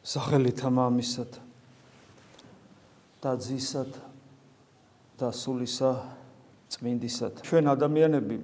სახელითა 0.00 0.70
მამისად 0.72 1.36
და 3.20 3.32
ძისად 3.36 3.92
და 5.20 5.28
სულისა 5.28 5.92
წმინდისად. 6.72 7.44
ჩვენ 7.44 7.64
ადამიანები 7.68 8.36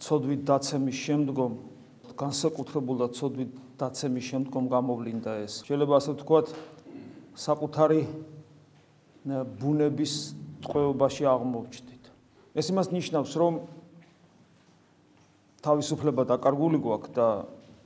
ცოდვით 0.00 0.40
დაცემის 0.48 0.96
შემდგომ 0.96 1.52
განსაკუთრებულად 2.16 3.12
ცოდვით 3.18 3.52
დაცემის 3.76 4.24
შემდგომ 4.32 4.64
გამოვლინდა 4.72 5.32
ეს. 5.44 5.60
შეიძლება 5.68 5.94
ასე 6.00 6.10
ვთქვათ 6.16 6.46
საკუთარი 7.36 8.00
ბუნების 9.60 10.12
ტყვეობაში 10.64 11.24
აღმოჩნდით 11.28 12.04
ეს 12.54 12.66
იმას 12.70 12.88
ნიშნავს 12.94 13.32
რომ 13.34 13.54
თავისუფლება 15.64 16.22
დაკარგული 16.28 16.78
გვაქვს 16.78 17.12
და 17.16 17.28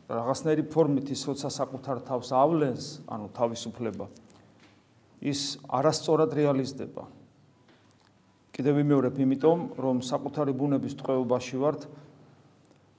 რაღაცნაირი 0.09 0.65
ფორმით 0.73 1.11
ის 1.13 1.23
როცა 1.29 1.51
საკუთარ 1.53 2.01
თავს 2.09 2.33
ავლენს, 2.33 2.85
ანუ 3.13 3.27
თავისუფლება, 3.37 4.07
ის 5.21 5.61
არასწორად 5.69 6.33
რეალიზდება. 6.33 7.05
კიდევ 8.57 8.75
ვიმეორებ, 8.81 9.15
იმიტომ 9.21 9.59
რომ 9.77 9.97
საკუთარი 10.03 10.53
ბუნების 10.57 10.97
ტყვეობაში 10.99 11.57
ვართ 11.61 11.85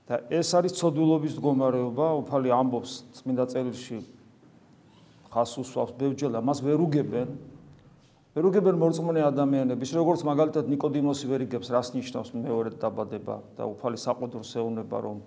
და 0.06 0.14
ეს 0.30 0.54
არის 0.54 0.72
ცოდვილობის 0.78 1.34
მდგომარეობა, 1.36 2.06
უფალი 2.22 2.48
ამბობს 2.54 2.92
წმინდა 3.18 3.44
წერილში 3.50 3.98
ხას 5.34 5.50
უსვავს 5.58 5.92
ბევჯერ 5.98 6.30
და 6.34 6.40
მას 6.42 6.62
ვერ 6.62 6.78
უგებენ. 6.78 7.28
ვერ 8.34 8.44
უგებენ 8.46 8.76
მორწმუნე 8.78 9.22
ადამიანების, 9.26 9.90
როგორც 9.98 10.22
მაგალითად 10.26 10.70
ნიკოდიმოსი 10.70 11.26
ვერ 11.26 11.40
იგებს, 11.50 11.70
რას 11.74 11.90
ნიშნავს 11.94 12.30
მეორე 12.38 12.70
დაბადება 12.78 13.36
და 13.58 13.66
უფალი 13.66 13.98
საყოდურს 13.98 14.54
ეუნება 14.58 14.98
რომ 15.02 15.18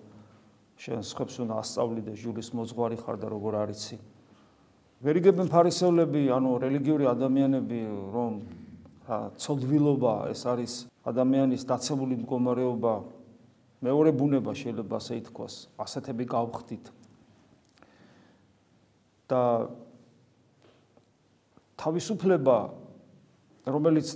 შენ 0.80 1.02
სხვებს 1.06 1.36
უნდა 1.44 1.56
ასწავლიდე 1.62 2.14
ჟურის 2.18 2.50
მოძღვარი 2.58 2.98
ხარ 3.04 3.18
და 3.22 3.28
როგორ 3.30 3.54
არიცი? 3.64 3.98
ვერიგებენ 5.04 5.48
ფარისევლები 5.52 6.22
ანუ 6.32 6.52
რელიგიური 6.64 7.06
ადამიანები 7.12 7.80
რომ 8.14 8.34
რა 9.04 9.20
ცოდვილობა 9.36 10.14
ეს 10.32 10.42
არის 10.48 10.74
ადამიანის 11.04 11.64
დაცემული 11.68 12.16
მდგომარეობა. 12.24 12.94
მეორე 13.84 14.12
ბუნება 14.16 14.52
შეიძლება 14.56 14.96
ასე 14.96 15.14
ითქვას 15.20 15.54
ასეთები 15.76 16.24
გავხდით. 16.24 16.86
და 19.28 19.68
თავისუფლება 21.80 22.58
რომელიც 23.66 24.08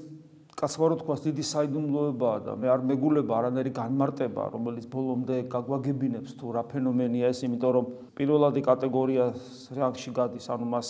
კაცმარო 0.58 0.96
თქვას 0.98 1.22
დიდი 1.22 1.44
საიდუმლოებაა 1.46 2.38
და 2.48 2.54
მე 2.58 2.70
არ 2.74 2.82
მეგულება 2.90 3.34
არანაირი 3.40 3.72
განმარტება 3.78 4.46
რომელიც 4.58 4.88
ბოლომდე 4.90 5.36
გაგვაგებინებს 5.54 6.34
თუ 6.40 6.54
რა 6.56 6.64
ფენომენია 6.72 7.30
ეს 7.30 7.44
იმიტომ 7.46 7.72
რომ 7.78 7.92
პირველადი 8.18 8.64
კატეგორიას 8.66 9.38
რანგში 9.78 10.12
გადის 10.18 10.50
ანუ 10.50 10.66
მას 10.74 10.90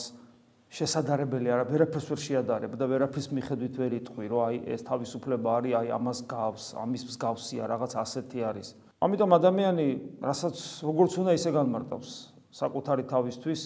შესაძლებელი 0.71 1.51
არა 1.51 1.65
ვერაფერს 1.67 2.07
ვერ 2.11 2.21
შეადარებ 2.27 2.79
და 2.79 2.87
ვერაფერს 2.91 3.27
მიხედვით 3.35 3.75
ვერ 3.83 3.91
იტყვი 3.99 4.25
რომ 4.31 4.41
აი 4.47 4.55
ეს 4.71 4.87
თავისუფლება 4.87 5.49
არის 5.59 5.75
აი 5.79 5.91
ამას 5.99 6.19
გავს 6.31 6.63
ამის 6.87 7.03
მსგავსია 7.11 7.67
რაღაც 7.67 7.91
ასეთი 8.07 8.39
არის. 8.47 8.67
ამიტომ 9.03 9.31
ადამიანი 9.35 9.87
რასაც 10.23 10.55
როგორც 10.87 11.11
უნდა 11.27 11.31
ისე 11.35 11.51
განმარტავს 11.59 12.09
საკუთარი 12.55 13.03
თავისთვის 13.11 13.61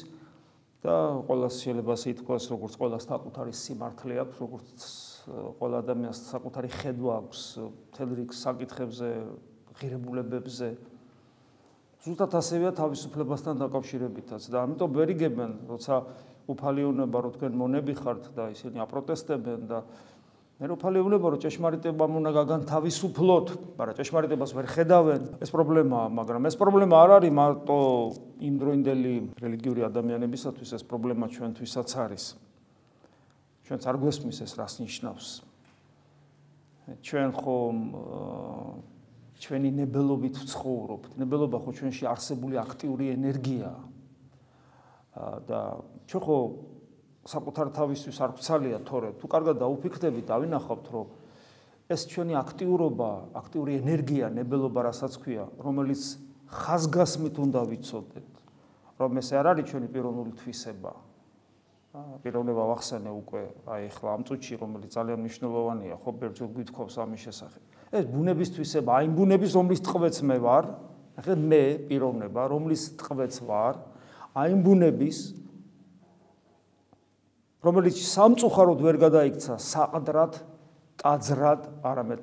და 0.82 0.96
ყოველას 1.30 1.56
შეიძლება 1.62 1.94
ასე 1.94 2.08
ითქვას 2.18 2.44
როგორც 2.54 2.74
ყოველას 2.82 3.06
საკუთარი 3.06 3.54
სიმართლე 3.54 4.16
აქვს 4.26 4.38
როგორც 4.42 5.11
ყველა 5.30 5.77
ადამიანს 5.86 6.19
საკუთარი 6.31 6.69
ხედვა 6.72 7.11
აქვს 7.22 7.41
თელ 7.94 8.09
რიგ 8.17 8.31
საკითხებზე, 8.33 9.09
ღირებულებებზე. 9.77 10.69
ზუსტად 12.02 12.33
ასევეა 12.33 12.72
თავისუფლებასთან 12.81 13.55
დაკავშირებითაც 13.61 14.44
და 14.49 14.58
ამიტომ 14.66 14.89
ვერიგებენ, 14.97 15.52
როცა 15.69 15.95
უფალიონება 16.49 17.17
რო 17.21 17.30
თქვენ 17.37 17.54
მონები 17.54 17.93
ხართ 18.02 18.33
და 18.33 18.49
ისინი 18.49 18.81
აპროტესტებენ 18.81 19.61
და 19.70 19.86
მე 20.61 20.65
რო 20.70 20.73
უფალიონება 20.77 21.27
რო 21.30 21.37
ჭეშმარიტება 21.42 22.05
უნდა 22.05 22.31
გაგანთავისუფლოთ, 22.37 23.48
მაგრამ 23.77 23.98
ჭეშმარიტებას 23.98 24.52
ვერ 24.58 24.67
ხედავენ. 24.70 25.21
ეს 25.42 25.49
პრობლემაა, 25.49 26.08
მაგრამ 26.10 26.42
ეს 26.49 26.55
პრობლემა 26.58 26.95
არ 27.02 27.10
არის 27.17 27.33
მარტო 27.33 27.77
იმდროინდელი 28.45 29.14
რელიგიური 29.42 29.81
ადამიანებისათვის, 29.89 30.70
ეს 30.77 30.83
პრობლემა 30.86 31.26
ჩვენთვისაც 31.33 31.89
არის. 31.98 32.51
ჩვენც 33.66 33.83
არ 33.88 33.98
გვესმის 34.02 34.38
ეს 34.44 34.54
რას 34.58 34.73
ნიშნავს. 34.82 35.27
ჩვენ 37.02 37.30
ხომ 37.32 37.77
ჩვენი 39.42 39.70
ნებელობით 39.80 40.36
ვცხოვრობთ. 40.44 41.11
ნებელობა 41.17 41.58
ხო 41.61 41.72
ჩვენში 41.77 42.05
არსებული 42.10 42.55
აქტიური 42.61 43.05
ენერგია. 43.16 43.72
და 45.48 45.60
ჩვენ 46.08 46.22
ხო 46.23 46.38
საკუთარ 47.27 47.67
თავისთვის 47.76 48.17
არ 48.22 48.32
გვცალია 48.38 48.77
თორე. 48.88 49.10
თუ 49.20 49.26
კარგად 49.27 49.55
დაუფიქრდებით 49.61 50.26
დავინახავთ 50.26 50.86
რომ 50.92 51.08
ეს 51.92 52.02
ჩვენი 52.08 52.33
აქტიურობა 52.39 53.10
აქტიური 53.36 53.72
ენერგია 53.83 54.26
ნებელობა 54.32 54.80
რასაც 54.89 55.14
ქვია 55.20 55.45
რომელიც 55.60 56.02
ხაზგასმით 56.48 57.36
უნდა 57.36 57.61
ვიცოდეთ. 57.67 58.32
რომ 59.02 59.17
ეს 59.17 59.30
არ 59.33 59.45
არის 59.52 59.66
ჩვენი 59.70 59.88
პიროვნული 59.89 60.32
თვისება 60.38 61.11
პიროვნება 61.92 62.64
ვახსენე 62.72 63.12
უკვე 63.12 63.42
აი 63.68 63.88
ახლა 63.92 64.10
ამ 64.16 64.22
წუთში 64.24 64.56
რომელიც 64.64 64.92
ძალიან 64.96 65.20
მნიშვნელოვანია 65.28 65.96
ხო 66.00 66.12
ბერძო 66.22 66.46
გვითხოვს 66.56 66.96
ამის 67.04 67.22
შესახებ. 67.28 67.62
ეს 67.92 68.06
ბუნებისთვისება 68.08 68.92
აი 68.96 69.08
ბუნების 69.12 69.52
რომლის 69.60 69.82
ტყვეც 69.84 70.16
მე 70.24 70.38
ვარ 70.40 70.66
ახლა 71.20 71.36
მე 71.36 71.64
პიროვნება 71.92 72.42
რომლის 72.48 72.84
ტყვეც 72.96 73.34
ვარ 73.44 73.76
აი 74.40 74.52
ბუნების 74.64 75.18
რომელიც 77.60 77.98
სამწუხაროდ 78.00 78.80
ვერ 78.88 78.98
გადაიქცა 79.12 79.54
საყდრად 79.60 80.34
ტაძრად 80.96 81.62
არამედ 81.84 82.22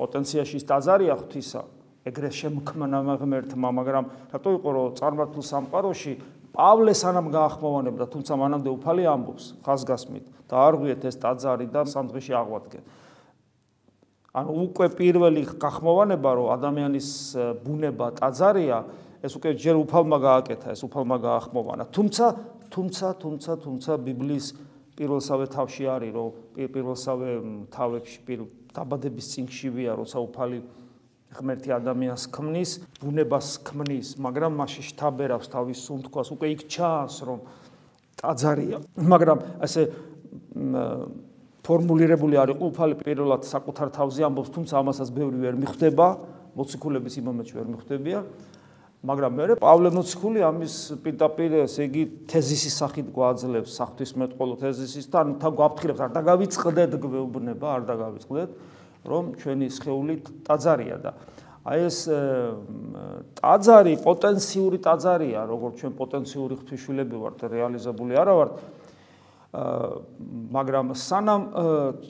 პოტენციაში 0.00 0.64
ტაძარია 0.64 1.14
ღვთისა 1.20 1.62
ეგრე 2.08 2.30
შემქმნა 2.32 2.98
მაღმერთმა 3.04 3.68
მაგრამ 3.84 4.04
რატო 4.32 4.50
იყო 4.56 4.68
რომ 4.72 4.94
წარმართულ 4.96 5.44
სამყაროში 5.44 6.12
პავლე 6.54 6.92
სანამ 6.96 7.30
გაახმოვანებდა, 7.30 8.04
თუმცა 8.10 8.32
მანამდე 8.40 8.70
უფალი 8.74 9.04
ამბობს 9.06 9.44
ხაზგასმით 9.62 10.24
და 10.50 10.54
არ 10.66 10.74
ღვიეთ 10.80 11.02
ეს 11.06 11.16
ტაძარი 11.22 11.66
და 11.70 11.80
სამდღეში 11.86 12.32
აღვადგენ. 12.34 12.84
ანუ 14.30 14.50
უკვე 14.70 14.86
პირველი 14.94 15.42
გახმოვანება, 15.58 16.30
რომ 16.38 16.46
ადამიანის 16.54 17.08
ბუნება 17.66 18.06
ტაძარია, 18.18 18.78
ეს 19.22 19.32
უკვე 19.36 19.50
ჯერ 19.58 19.76
უფალმა 19.84 20.18
გააკეთა, 20.22 20.68
ეს 20.74 20.82
უფალმა 20.86 21.16
გაახმოვანა. 21.18 21.84
თუმცა, 21.90 22.26
თუმცა, 22.70 23.06
თუმცა, 23.20 23.52
თუმცა 23.58 23.92
ბიბლიის 24.06 24.46
პირველსავე 24.94 25.46
თავში 25.50 25.84
არის, 25.90 26.10
რომ 26.14 26.28
პირველსავე 26.56 27.28
თავებში 27.74 28.20
დაბადების 28.70 29.26
წინშივია, 29.34 29.98
როცა 29.98 30.18
უფალი 30.22 30.58
ღმერთი 31.34 31.70
ადამიანს 31.74 32.24
ქმნის, 32.30 32.70
ბუნებას 33.00 33.48
ქმნის, 33.64 34.08
მაგრამ 34.20 34.60
მასში 34.60 34.82
შთაბერავს 34.92 35.48
თავის 35.50 35.78
სუნთქვას, 35.88 36.28
უკვე 36.36 36.46
იქ 36.54 36.60
ჩანს, 36.68 37.16
რომ 37.24 37.38
ტაძარია, 38.20 38.78
მაგრამ 39.00 39.38
ასე 39.64 39.82
ფორმულირებული 41.64 42.36
არის 42.40 42.56
ყოფილი 42.60 42.94
პირველად 43.00 43.42
საკუთარ 43.48 43.88
თავზე 43.96 44.20
ამბობს, 44.28 44.50
თუმცა 44.52 44.74
ამასაც 44.80 45.08
ბევრი 45.16 45.38
ვერ 45.40 45.54
მიხვდება, 45.60 46.06
მოციქულების 46.56 47.14
იმომეთში 47.24 47.54
ვერ 47.56 47.68
მიხვდებია. 47.72 48.20
მაგრამ 49.00 49.32
მე 49.32 49.44
პავლე 49.56 49.90
მოციქული 49.96 50.42
ამის 50.44 50.74
პირდაპირ 51.00 51.54
ესე 51.64 51.86
იგი 51.88 52.02
თეზისის 52.28 52.74
სახით 52.82 53.06
გვაძლევს 53.16 53.76
საფრთხის 53.80 54.12
მეტყოლო 54.20 54.56
თეზისის 54.60 55.06
და 55.08 55.22
თან 55.40 55.54
გვაფრთხილებს 55.56 56.02
არ 56.04 56.10
დაგავიწყდეთ 56.20 56.96
გვეუბნება 57.00 57.66
არ 57.80 57.86
დაგავიწყდეთ 57.88 58.50
რომ 59.08 59.30
ჩვენი 59.40 59.68
სხეული 59.72 60.14
ტაძარია 60.44 60.96
და 61.00 61.14
აი 61.60 61.80
ეს 61.86 61.98
ტაძარი 63.36 63.94
პოტენციური 64.00 64.78
ტაძარია, 64.80 65.40
როგორც 65.44 65.74
ჩვენ 65.84 65.92
პოტენციური 65.98 66.54
ღვთისმშობლები 66.56 67.16
ვართ, 67.20 67.38
რეალიზებული 67.52 68.16
არა 68.16 68.34
ვართ. 68.40 68.52
მაგრამ 70.56 70.86
სანამ 70.96 71.42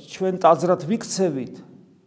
ჩვენ 0.07 0.35
ტაძრად 0.39 0.81
ვიქცევით, 0.87 1.55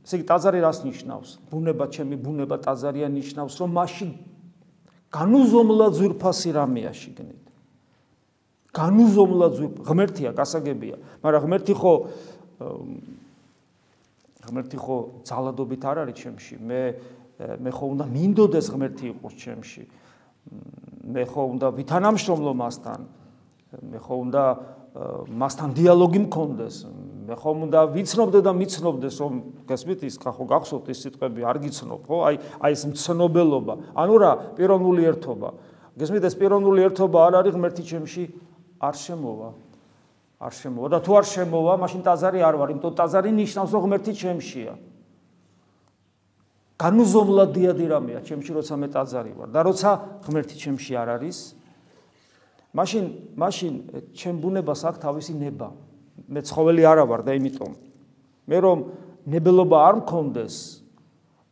ესე 0.07 0.13
იგი 0.19 0.25
ტაძარი 0.30 0.60
რას 0.63 0.80
ნიშნავს? 0.88 1.30
ბუნება, 1.51 1.86
ჩემი 1.92 2.16
ბუნება 2.16 2.56
ტაძარია 2.63 3.12
ნიშნავს, 3.12 3.54
რომ 3.60 3.69
მასში 3.75 4.07
განუზომლა 5.13 5.88
ძვირფასი 5.94 6.50
რამეა 6.57 6.92
შიგნით. 6.96 7.44
განუზომლა 8.74 9.48
ძვირ 9.54 9.72
ღმერთია, 9.86 10.30
გასაგებია, 10.34 10.96
მაგრამ 11.22 11.42
ღმერთი 11.46 11.74
ხო 11.78 11.94
ღმერთი 14.44 14.78
ხო 14.81 14.98
ძალადობით 15.24 15.84
არ 15.88 15.98
არის 16.04 16.18
ჩემში. 16.19 16.56
მე 16.57 16.81
მე 17.60 17.72
ხო 17.72 17.86
უნდა 17.94 18.06
მინდოდეს 18.07 18.68
ღმერთი 18.74 19.06
იყოს 19.13 19.34
ჩემში. 19.38 19.84
მე 21.04 21.24
ხო 21.28 21.44
უნდა 21.57 21.68
ვითანამშრომლო 21.75 22.51
მასთან. 22.56 23.00
მე 23.90 24.00
ხო 24.00 24.16
უნდა 24.28 24.44
მასთან 25.34 25.69
დიალოგი 25.74 26.19
მქონდეს. 26.30 26.75
მე 27.24 27.36
ხო 27.40 27.50
უნდა 27.66 27.80
ვიცნობდე 27.95 28.40
და 28.45 28.51
მიცნობდეს 28.54 29.16
რომ 29.24 29.34
გასმით 29.66 30.00
ის 30.06 30.16
ხო 30.19 30.44
გახსოვთ 30.45 30.86
ის 30.92 31.00
სიტყვები 31.07 31.42
არ 31.48 31.57
გიცნობ 31.63 32.01
ხო? 32.06 32.18
აი 32.30 32.36
აი 32.62 32.72
ეს 32.78 32.84
მცნობელობა. 32.92 33.74
ანუ 33.96 34.16
რა, 34.19 34.31
პიროვნული 34.60 35.01
ერთობა. 35.10 35.50
გესმით 35.98 36.24
ეს 36.25 36.36
პიროვნული 36.38 36.80
ერთობა 36.89 37.18
არ 37.28 37.34
არის 37.42 37.54
ღმერთი 37.57 37.84
ჩემში 37.86 38.24
არ 38.81 38.96
შემოვა. 38.98 39.50
არ 40.44 40.54
შემოვა 40.54 40.88
და 40.92 41.00
თუ 41.00 41.12
არ 41.16 41.25
შემოვა, 41.31 41.74
მაშინ 41.80 42.01
ტაძარი 42.04 42.39
არ 42.44 42.56
ვარ, 42.60 42.69
იმიტომ 42.75 42.94
ტაძარი 43.00 43.30
ნიშნავს 43.31 43.72
რომ 43.72 43.81
ღმერთი 43.88 44.12
ჩემშია. 44.12 44.74
განუზომლად 46.84 47.50
დიადი 47.56 47.86
რამეა 47.88 48.20
ჩემში 48.28 48.52
როცა 48.60 48.76
მე 48.76 48.88
ტაძარი 48.92 49.32
ვარ 49.40 49.50
და 49.56 49.62
როცა 49.64 49.90
ღმერთი 50.28 50.56
ჩემში 50.60 50.94
არ 51.00 51.10
არის, 51.16 51.38
მაშინ 52.76 53.04
მაშინ 53.40 53.74
ჩემ 54.12 54.36
ბუნებას 54.44 54.82
აქვს 54.92 55.00
თავისი 55.00 55.34
ნება. 55.40 55.72
მე 56.28 56.40
ცხოველი 56.44 56.84
არა 56.84 57.06
ვარ 57.08 57.22
და 57.24 57.32
იმიტომ 57.40 57.72
მე 58.52 58.58
რომ 58.68 58.80
ნებელობა 59.32 59.78
არ 59.88 59.96
მქონდეს, 60.04 60.56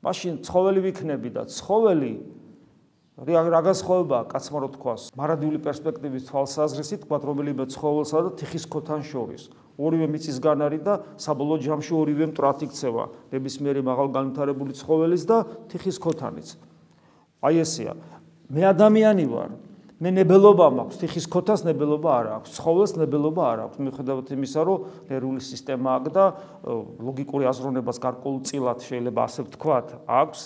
მაშინ 0.03 0.33
ცხოველი 0.43 0.79
ვიქნები 0.91 1.29
და 1.31 1.47
ცხოველი 1.47 2.13
რაგას 3.21 3.85
ხოვება 3.85 4.19
კაცმა 4.33 4.59
რო 4.65 4.69
თქვას 4.75 5.01
მარადიული 5.13 5.59
პერსპექტივის 5.61 6.25
თვალსაზრისით 6.25 7.05
თქვა 7.05 7.17
რომელიმე 7.21 7.65
ცხოველსა 7.69 8.17
და 8.25 8.29
თიხის 8.41 8.65
ქოთან 8.65 9.05
შორის 9.05 9.43
ორივე 9.79 10.07
მიწისგან 10.11 10.59
არის 10.67 10.81
და 10.83 10.93
საბოლოო 11.15 11.57
ჯამში 11.61 11.93
ორივე 11.95 12.25
მტრად 12.31 12.57
იქცევა. 12.67 13.03
ნებისმიერი 13.31 13.81
მაღალ 13.85 14.07
განვითარებული 14.11 14.71
ცხოველის 14.75 15.23
და 15.27 15.37
თიხის 15.71 15.97
ქოთანიც. 15.99 16.47
აი 17.41 17.55
ესეა. 17.63 17.93
მე 18.51 18.61
ადამიანი 18.71 19.25
ვარ. 19.31 19.49
მე 20.01 20.09
ნებელობა 20.17 20.67
მაქვს. 20.73 20.95
თიხის 21.01 21.25
ქოთას 21.29 21.61
ნებელობა 21.61 22.09
არ 22.09 22.25
აქვს. 22.41 22.49
ცხოველს 22.57 22.91
ნებელობა 22.97 23.43
არ 23.53 23.59
აქვს. 23.65 23.77
მიუხედავად 23.85 24.25
იმისა 24.33 24.61
რომ 24.65 24.79
ნერვული 25.09 25.41
სისტემა 25.41 25.89
აქვს 26.01 26.11
და 26.11 26.25
ლოგიკური 27.01 27.43
აზროვნებას 27.45 27.97
გარკვეულწილად 28.01 28.79
შეიძლება 28.81 29.19
ასე 29.29 29.41
ვთქვათ 29.45 29.87
აქვს. 30.09 30.41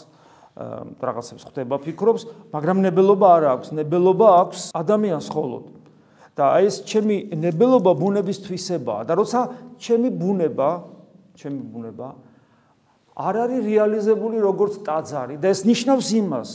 რაღაცებს 0.56 1.44
ხდება 1.52 1.76
ფიქრობს, 1.84 2.24
მაგრამ 2.56 2.80
ნებელობა 2.88 3.28
არ 3.28 3.44
აქვს, 3.60 3.68
ნებელობა 3.76 4.28
აქვს 4.40 4.72
ადამიანს 4.72 5.28
ხოლოდ. 5.28 5.75
და 6.36 6.44
აი 6.60 6.68
ეს 6.68 6.78
ჩემი 6.84 7.16
ნებელობა 7.40 7.92
ბუნების 7.96 8.38
თვისებაა 8.44 9.08
და 9.08 9.14
როცა 9.16 9.40
ჩემი 9.80 10.10
ბუნება, 10.12 10.70
ჩემი 11.40 11.62
ბუნება 11.72 12.08
არ 13.16 13.36
არის 13.48 13.62
რეალიზებული 13.64 14.44
როგორც 14.44 14.84
ტაძარი 14.84 15.40
და 15.40 15.48
ეს 15.48 15.64
ნიშნავს 15.64 16.08
იმას, 16.20 16.52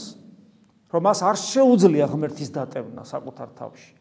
რომ 0.93 1.01
მას 1.09 1.19
არ 1.25 1.37
შეუძლია 1.41 2.05
ღმერთის 2.13 2.49
დატევნა 2.53 3.01
საკუთარ 3.09 3.49
თავში. 3.57 3.93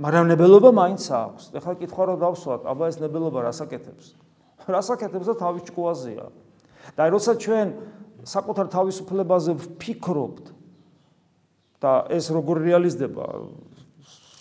მაგრამ 0.00 0.24
ნებელობა 0.30 0.70
მაინც 0.70 1.02
აქვს. 1.10 1.44
ეხლა 1.58 1.72
კითხვა 1.82 2.02
რა 2.08 2.16
დავსვათ, 2.22 2.62
აბა 2.70 2.84
ეს 2.88 2.96
ნებელობა 3.02 3.38
რასაკეთებს? 3.50 4.06
რასაკეთებს 4.70 5.26
და 5.26 5.34
თავის 5.34 5.62
ჭკუაზეა. 5.66 6.26
და 6.96 7.02
როცა 7.10 7.32
ჩვენ 7.36 7.66
საკუთარ 8.24 8.66
თავისუფლებაზე 8.72 9.52
ვფიქრობთ 9.58 10.44
და 11.80 11.92
ეს 12.12 12.30
როგორ 12.32 12.56
რეალიზდება 12.64 13.24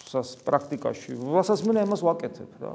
სას 0.09 0.41
პრაქტიკაში. 0.41 1.13
რასაც 1.21 1.61
მე 1.69 1.85
ამას 1.85 2.01
ვაკეთებ 2.01 2.49
რა. 2.57 2.73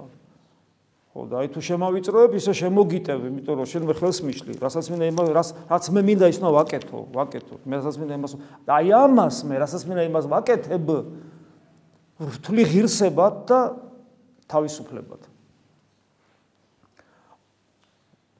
ხო 1.14 1.20
და 1.30 1.34
აი 1.42 1.48
თუ 1.54 1.60
შემავიწროებ 1.62 2.32
ისე 2.38 2.52
შემოგიტევ 2.58 3.18
იმიტომ 3.30 3.54
რომ 3.58 3.66
შენ 3.70 3.82
მე 3.90 3.94
ხელს 3.98 4.18
მიშლი. 4.26 4.52
რასაც 4.62 4.86
მე 4.90 5.06
იმას 5.10 5.28
რაც 5.34 5.48
რაც 5.70 5.84
მე 5.94 6.00
მინდა 6.10 6.26
ისნო 6.30 6.48
ვაკეთო 6.54 6.98
ვაკეთო. 7.14 7.54
მე 7.66 7.74
რასაც 7.78 7.94
მინდა 7.98 8.14
იმას 8.18 8.32
და 8.66 8.70
აი 8.78 8.88
ამას 8.98 9.36
მე 9.46 9.54
რასაც 9.62 9.82
მინდა 9.86 10.02
იმას 10.10 10.26
ვაკეთებ 10.30 10.86
რთული 12.14 12.62
ღირსებად 12.70 13.34
და 13.50 13.58
თავისუფლებად. 14.46 15.22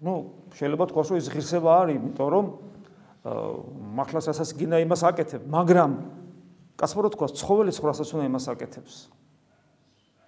ну 0.05 0.15
შეიძლება 0.55 0.85
თქვას 0.93 1.09
რომ 1.11 1.19
ეს 1.19 1.29
ღირსება 1.33 1.71
არის 1.83 1.97
იმიტომ 1.99 2.29
რომ 2.29 2.45
მართლაც 3.97 4.27
ასაც 4.35 4.51
გინდა 4.59 4.79
იმას 4.85 5.03
აკეთებ 5.09 5.43
მაგრამ 5.49 5.91
კაცმარო 6.81 7.09
თქვას 7.15 7.37
ცხოველის 7.39 7.79
ხრასაც 7.81 8.09
უნდა 8.15 8.25
იმას 8.31 8.47
აკეთებს 8.55 8.95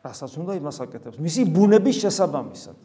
რასაც 0.06 0.32
უნდა 0.38 0.52
იმას 0.60 0.78
აკეთებს 0.86 1.18
მისი 1.18 1.42
ბუნების 1.50 1.96
შესაბამისად. 2.04 2.76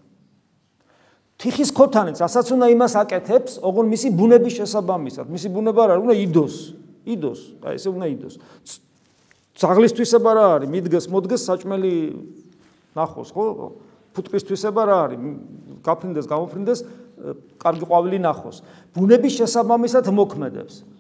თიხის 1.42 1.70
ქოთანიც 1.74 2.22
ასაც 2.22 2.48
უნდა 2.54 2.68
იმას 2.74 2.94
აკეთებს 3.02 3.52
ოღონ 3.66 3.86
მისი 3.94 4.08
ბუნების 4.18 4.54
შესაბამისად. 4.62 5.26
მისი 5.30 5.48
ბუნება 5.54 5.84
რა 5.90 5.96
უნდა 6.02 6.14
იდოს. 6.26 6.56
იდოს. 7.06 7.40
აი 7.66 7.74
ესე 7.78 7.90
უნდა 7.90 8.08
იდოს. 8.14 8.34
ძაღლისთვისება 9.58 10.32
რა 10.38 10.46
არის? 10.58 10.70
მიდგეს 10.70 11.06
მოდგეს 11.10 11.42
საჭმელი 11.50 11.94
ნახოს 12.98 13.30
ხო? 13.34 13.46
ფუტკრისთვისება 14.14 14.82
რა 14.86 14.98
არის? 15.06 15.20
გაფრინდეს 15.82 16.26
გამოფრინდეს 16.30 16.80
კარგი 17.62 17.86
ყვავილი 17.90 18.18
ნახოს. 18.22 18.62
ბუნების 18.94 19.34
შესაბამისად 19.42 20.10
მოქმედებს. 20.14 20.91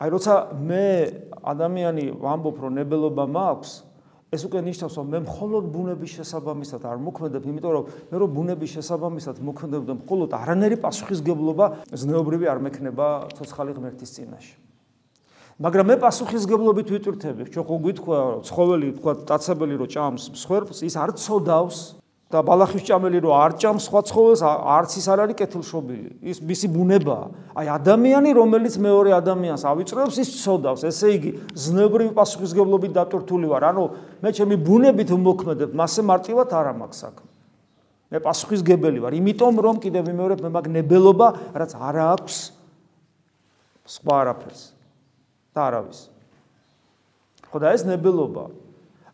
აი 0.00 0.08
როცა 0.12 0.34
მე 0.56 0.86
ადამიანი 1.42 2.04
ვამბობ 2.16 2.56
რომ 2.62 2.72
ნებელობა 2.80 3.24
მაქვს, 3.28 3.72
ეს 4.32 4.42
უკვე 4.48 4.60
ნიშნავს 4.64 4.94
რომ 4.96 5.06
მე 5.12 5.18
მხოლოდ 5.28 5.64
ბუნების 5.68 6.10
შესაბამისად 6.16 6.82
არ 6.88 6.98
მოქმედებ, 7.04 7.42
იმიტომ 7.52 7.72
რომ 7.76 7.84
მე 8.08 8.16
რო 8.16 8.26
ბუნების 8.32 8.70
შესაბამისად 8.80 9.36
მოქმედებ 9.44 9.82
და 9.84 9.94
მხოლოდ 10.00 10.30
არანერი 10.40 10.76
პასუხისგებლობა 10.80 11.66
ზნეობრივი 11.92 12.46
არ 12.48 12.58
მექნება 12.64 13.06
ცოცხალი 13.36 13.76
ღმერთის 13.76 14.10
წინაშე. 14.16 14.56
მაგრამ 15.60 15.86
მე 15.92 15.96
პასუხისგებლობით 16.00 16.88
ვიტვირთები, 16.96 17.42
ჩვენ 17.52 17.64
ხო 17.68 17.76
გვითქვა 17.84 18.18
ცხოველი, 18.48 18.88
თქვა 18.98 19.12
ტაცებელი 19.28 19.74
რო 19.76 19.86
ჭამს 19.92 20.24
მსხვერპლს, 20.32 20.80
ის 20.80 20.94
არ 20.96 21.12
წოდავს 21.12 22.01
და 22.32 22.40
ბალახის 22.40 22.80
ჭამელი 22.88 23.20
რო 23.20 23.30
არ 23.36 23.52
ჭამს 23.60 23.84
სხვა 23.92 24.00
ცხოველს 24.08 24.40
არც 24.42 24.92
ის 24.96 25.06
არ 25.12 25.20
არის 25.20 25.36
კეთილშობილი. 25.36 26.10
ის 26.32 26.40
მისი 26.40 26.66
ბუნებაა 26.72 27.26
აი 27.60 27.66
ადამიანი 27.76 28.30
რომელიც 28.32 28.74
მეორე 28.80 29.10
ადამიანს 29.20 29.62
ავიწრებს 29.68 30.16
ის 30.16 30.30
ცოდავს. 30.40 30.80
ესე 30.88 31.08
იგი 31.12 31.30
ზნებრივი 31.52 32.12
პასუხისგებლობით 32.16 32.92
დატვირთული 32.96 33.46
ვარ. 33.52 33.62
ანუ 33.76 33.84
მე 34.24 34.30
ჩემი 34.32 34.56
ბუნებით 34.64 35.12
ვმოქმედებ 35.12 35.76
მასე 35.76 36.00
მარტივად 36.08 36.48
არ 36.56 36.66
ამაქვს 36.72 36.98
საქმე. 37.04 37.28
მე 38.16 38.18
პასუხისგებელი 38.24 38.98
ვარ. 39.04 39.12
იმიტომ 39.20 39.54
რომ 39.60 39.76
კიდევ 39.84 40.02
ვიმეორებ 40.08 40.40
მე 40.40 40.50
მაგ 40.56 40.64
ნებელობა 40.72 41.28
რაც 41.52 41.72
არ 41.76 41.96
აქვს 42.16 42.36
სხვა 43.92 44.14
არაფერს. 44.24 44.62
და 45.52 45.60
არავის. 45.68 46.08
ხო 47.52 47.60
და 47.60 47.76
ეს 47.76 47.84
ნებელობაა 47.84 48.61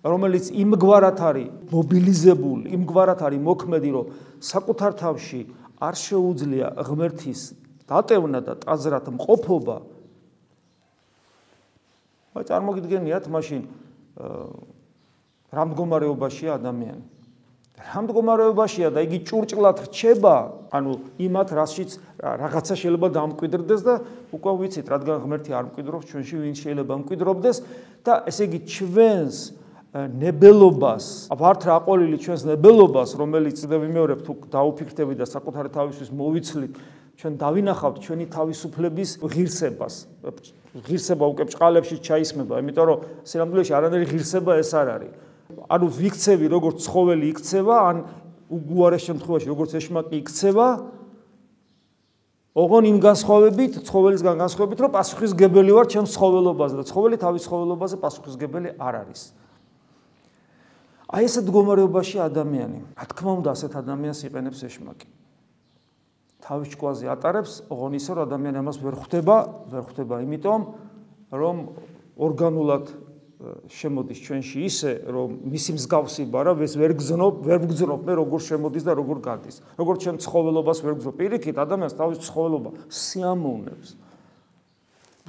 რომელიც 0.05 0.51
იმგვარად 0.55 1.19
არის 1.19 1.49
მობილიზებული, 1.75 2.71
იმგვარად 2.71 3.21
არის 3.27 3.41
მოქმედი, 3.43 3.91
რომ 3.99 4.07
საკუთარ 4.39 4.93
თავში 4.95 5.41
არ 5.83 5.95
შეუძლია 5.99 6.69
ღმერთის 6.87 7.41
დატევნა 7.89 8.41
და 8.47 8.55
ტაძრად 8.63 9.07
მყოფობა. 9.19 9.77
აი 12.39 12.45
წარმოგიდგენიათ 12.47 13.25
მაშინ 13.27 13.63
რა 15.49 15.63
მდგომარეობაშია 15.67 16.51
ადამიანი. 16.61 17.05
რა 17.79 18.01
მდგომარეობაშია 18.05 18.89
და 18.95 19.03
იგი 19.07 19.19
ჭურჭლად 19.27 19.79
რჩება, 19.87 20.35
ანუ 20.75 20.93
იმათ 21.19 21.49
რაშიც 21.59 21.91
რაღაცა 22.19 22.75
შეიძლება 22.75 23.09
დამკვიდრდეს 23.15 23.83
და 23.87 23.95
უკვე 24.35 24.53
ვიცით, 24.63 24.87
რადგან 24.87 25.17
ღმერთი 25.23 25.51
არ 25.55 25.65
მკვიდრობს 25.71 26.07
ჩვენში, 26.11 26.37
ვინ 26.43 26.55
შეიძლება 26.59 26.95
მკვიდრობდეს 27.03 27.57
და 28.03 28.13
ესე 28.27 28.43
იგი 28.51 28.61
ჩვენს 28.67 29.37
ნებელობას, 29.95 31.33
ვართ 31.33 31.61
რა 31.65 31.77
ყოლილი 31.89 32.19
ჩვენს 32.21 32.43
ნებელობას, 32.45 33.17
რომელიც 33.17 33.65
და 33.65 33.77
ვიმეორებ 33.81 34.21
თუ 34.21 34.33
დაუფიქრდები 34.53 35.15
და 35.17 35.25
საკუთარი 35.25 35.73
თავისთვის 35.73 36.11
მოვიცლით, 36.13 36.73
ჩვენ 37.17 37.33
დავინახავთ 37.41 37.97
ჩვენი 38.05 38.27
თავისუფლების 38.29 39.11
ღირსებას. 39.25 39.95
ღირსება 40.85 41.25
უკვე 41.25 41.45
ბჭყალებში 41.49 41.97
ჩაისმება, 42.05 42.61
იმიტომ 42.61 42.85
რომ 42.85 42.99
სინამდვილეში 43.25 43.73
არანაირი 43.75 44.07
ღირსება 44.13 44.53
ეს 44.61 44.71
არ 44.77 44.89
არის. 44.93 45.13
ანუ 45.73 45.87
ვიქცევი 45.89 46.47
როგორც 46.53 46.77
ცხოველი 46.85 47.25
იქცევა, 47.33 47.77
ან 47.89 47.97
უგუარეს 48.53 49.03
შემთხვევაში 49.09 49.47
როგორც 49.49 49.71
ეშმაკი 49.81 50.15
იქცევა, 50.21 50.69
ოღონ 52.59 52.85
იმ 52.93 52.99
განსხვავებით, 53.01 53.73
ცხოველისგან 53.89 54.37
განსხვავებით, 54.45 54.79
რომ 54.85 54.91
პასუხისგებელი 54.93 55.71
ვარ 55.73 55.87
ჩემს 55.89 56.11
ცხოველობაზე 56.13 56.75
და 56.77 56.85
ცხოველი 56.85 57.17
თავის 57.23 57.43
ცხოველობაზე 57.49 57.97
პასუხისგებელი 58.03 58.69
არ 58.77 58.95
არის. 59.09 59.21
აი 61.09 61.25
ეს 61.25 61.35
მდგომარეობაში 61.41 62.19
ადამიანი, 62.21 62.81
რა 62.93 63.05
თქმა 63.09 63.33
უნდა, 63.41 63.49
ასეთ 63.57 63.73
ადამიანს 63.81 64.21
იყენებს 64.29 64.61
ეშმაკი. 64.69 65.09
თავის 66.45 66.69
ჭკუაზე 66.77 67.07
ატარებს, 67.13 67.53
ოღონ 67.73 67.93
ისე 67.97 68.11
რომ 68.13 68.23
ადამიანი 68.29 68.57
ამას 68.61 68.77
ვერ 68.85 68.95
ხვდება, 69.01 69.37
ვერ 69.73 69.83
ხვდება, 69.89 70.15
იმიტომ 70.29 70.61
რომ 71.33 71.57
ორგანულად 72.17 72.85
შემოდის 73.71 74.19
ჩვენში 74.19 74.59
ისე, 74.67 74.93
რომ 75.07 75.29
მისი 75.47 75.79
მსგავსი 75.79 76.27
ბარა 76.27 76.53
ვეს 76.59 76.75
ვერ 76.75 76.93
გზნობ, 76.99 77.35
ვერ 77.47 77.61
გზნობ 77.71 78.01
მე 78.03 78.13
როგორ 78.19 78.41
შემოდის 78.43 78.83
და 78.83 78.93
როგორ 78.99 79.19
გადის. 79.23 79.57
როგორ 79.79 79.95
ჩემ 80.03 80.17
ცხოველობას 80.19 80.79
ვერ 80.83 80.95
გზნობ. 80.99 81.15
პირიქით 81.15 81.57
ადამიანს 81.57 81.95
თავის 81.95 82.19
ცხოველობა 82.27 82.71
სიამოვნებს. 82.91 83.89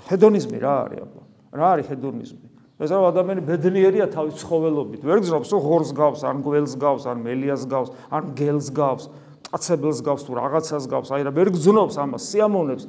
ჰედონიზმი 0.10 0.58
რა 0.58 0.74
არის 0.90 1.00
აბა? 1.06 1.22
რა 1.54 1.68
არის 1.70 1.86
ჰედონიზმი? 1.94 2.48
ეს 2.80 2.92
რა 2.96 3.12
ადამიანი 3.12 3.44
ბედნიერია 3.44 4.08
თავის 4.08 4.40
ცხოველობით. 4.40 5.04
ვერ 5.04 5.20
გძრობს, 5.20 5.50
რომ 5.52 5.62
ღორს 5.68 5.92
გავს, 5.92 6.22
ან 6.24 6.40
გველს 6.40 6.74
გავს, 6.80 7.04
ან 7.12 7.18
მელიას 7.28 7.68
გავს, 7.68 7.92
ან 8.08 8.24
გელს 8.40 8.68
გავს, 8.72 9.04
კაცებელს 9.52 10.00
გავს 10.00 10.24
თუ 10.24 10.32
რაღაცას 10.40 10.86
გავს, 10.88 11.12
აი 11.12 11.28
რა 11.28 11.32
ვერ 11.36 11.52
გძნობს 11.52 11.96
ამას, 12.00 12.24
სიამოვნებს. 12.32 12.88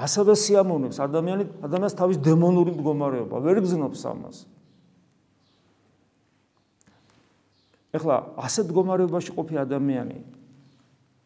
ასევე 0.00 0.32
სიამოვნებს. 0.36 0.96
ადამიანი 1.00 1.44
ადამიანს 1.64 1.96
თავის 1.96 2.18
დემონური 2.24 2.72
მდგომარეობა. 2.76 3.36
ვერ 3.44 3.60
გზნობს 3.60 4.00
ამას. 4.08 4.36
ეხლა 7.92 8.16
ასეთ 8.40 8.64
მდგომარეობაში 8.70 9.30
ყოფი 9.36 9.56
ადამიანი. 9.60 10.18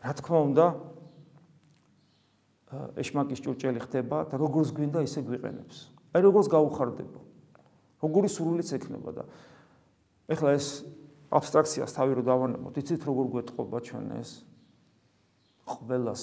რა 0.03 0.13
თქმა 0.19 0.39
უნდა 0.51 0.67
ეშმაკის 2.99 3.41
ჭურჭელი 3.45 3.81
ხდება 3.87 4.27
და 4.27 4.35
როგორც 4.35 4.75
გვინდა 4.75 5.07
ისე 5.07 5.23
გვიყენებს. 5.23 5.77
აი 6.15 6.21
როგორც 6.27 6.47
გაუხარდება 6.51 7.24
როგორი 8.05 8.29
სრულიც 8.29 8.69
ექნება 8.77 9.11
და 9.17 9.25
ეხლა 10.29 10.55
ეს 10.57 10.69
აბსტრაქციას 11.35 11.91
თავი 11.97 12.21
რო 12.21 12.23
დავანებოთ 12.29 12.75
იცით 12.85 13.03
როგორ 13.09 13.27
გვეტყობა 13.35 13.79
ჩვენ 13.89 14.07
ეს? 14.21 14.31
ყველას. 15.65 16.23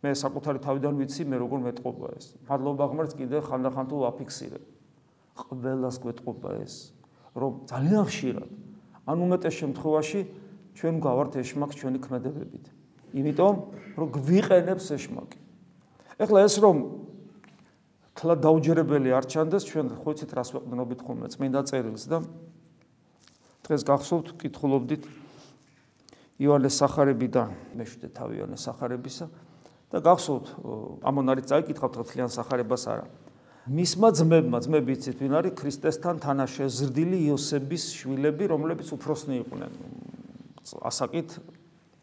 მე 0.00 0.10
საკუთარი 0.16 0.58
თავიდან 0.64 0.94
ვიცი 0.96 1.22
მე 1.28 1.36
როგორ 1.42 1.58
მეტყობა 1.66 2.06
ეს. 2.16 2.26
მადლობა 2.48 2.84
ღმერთს 2.94 3.14
კიდე 3.20 3.36
ხანდახან 3.44 3.86
თუ 3.90 3.96
აფიქსირებ 4.08 4.64
ყველას 5.36 5.96
გვეტყობა 6.00 6.50
ეს. 6.64 6.74
რომ 7.36 7.52
ძალიან 7.68 8.04
ხშირად 8.08 8.50
ან 9.06 9.16
უმეტეს 9.26 9.54
შემთხვევაში 9.60 10.20
ჩვენ 10.74 10.94
გავართ 11.02 11.32
ეშმაკს 11.42 11.76
ჩვენი 11.78 11.98
ქმედებებით. 12.00 12.64
იმიტომ 13.14 13.54
რომ 13.98 14.08
გვიყენებს 14.16 14.86
ეშმაკი. 14.96 15.38
ეხლა 16.20 16.38
ეს 16.46 16.54
რომ 16.62 16.76
თლა 18.20 18.36
დაუჯერებელი 18.36 19.16
არ 19.16 19.24
ჩანდეს, 19.24 19.64
ჩვენ 19.64 19.86
ხო 20.04 20.12
იცით 20.12 20.32
რას 20.36 20.52
ვეყნობით 20.52 21.00
ხოლმე 21.00 21.26
წმინდა 21.32 21.60
წერილს 21.64 22.04
და 22.04 22.20
დღეს 23.64 23.82
გახსოვთ 23.88 24.36
კითხულობდით 24.36 25.08
იოანეს 26.36 26.74
სახარებიდან, 26.84 27.48
მეშვიდე 27.80 28.08
თავი 28.12 28.44
იოანეს 28.44 28.60
სახარებისა 28.68 29.26
და 29.88 29.98
გახსოვთ 30.04 30.46
ამონარიც 31.00 31.48
წაიკითხავთ 31.48 31.96
თლიან 32.12 32.28
სახარებას 32.28 32.84
არა. 32.92 33.06
მისმა 33.72 34.08
ძმებმა, 34.12 34.58
ძმები 34.68 34.90
იცით 35.00 35.16
ვინ 35.20 35.32
არის 35.40 35.56
ქრისტესთან 35.56 36.20
თანაშეზრდილი 36.20 37.18
იოსების 37.24 37.82
შვილები, 38.04 38.44
რომლებიც 38.52 38.88
უფროსნი 39.00 39.40
იყვნენ 39.48 39.72
ასაკით 40.84 41.40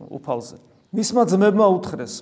უფალზე. 0.02 0.58
მისმა 0.98 1.24
ძმებმა 1.30 1.66
უთხრეს: 1.78 2.14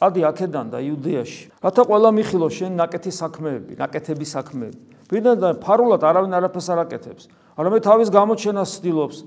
წადი 0.00 0.20
აქედან 0.24 0.66
და 0.72 0.78
იუდეაში, 0.80 1.42
რათა 1.60 1.82
ყველა 1.84 2.10
მიხილო 2.16 2.48
შენ 2.48 2.72
ნაკეთი 2.80 3.12
საქმეები, 3.12 3.72
ნაკეთები 3.76 4.26
საქმეები. 4.26 4.80
ვინდა 5.12 5.32
და 5.36 5.48
ფარულად 5.60 6.00
არავინ 6.00 6.32
არაფერს 6.40 6.68
არ 6.72 6.80
აკეთებს, 6.88 7.24
არამედ 7.60 7.82
თავის 7.84 8.08
გამოჩენას 8.08 8.70
ცდილობს 8.80 9.18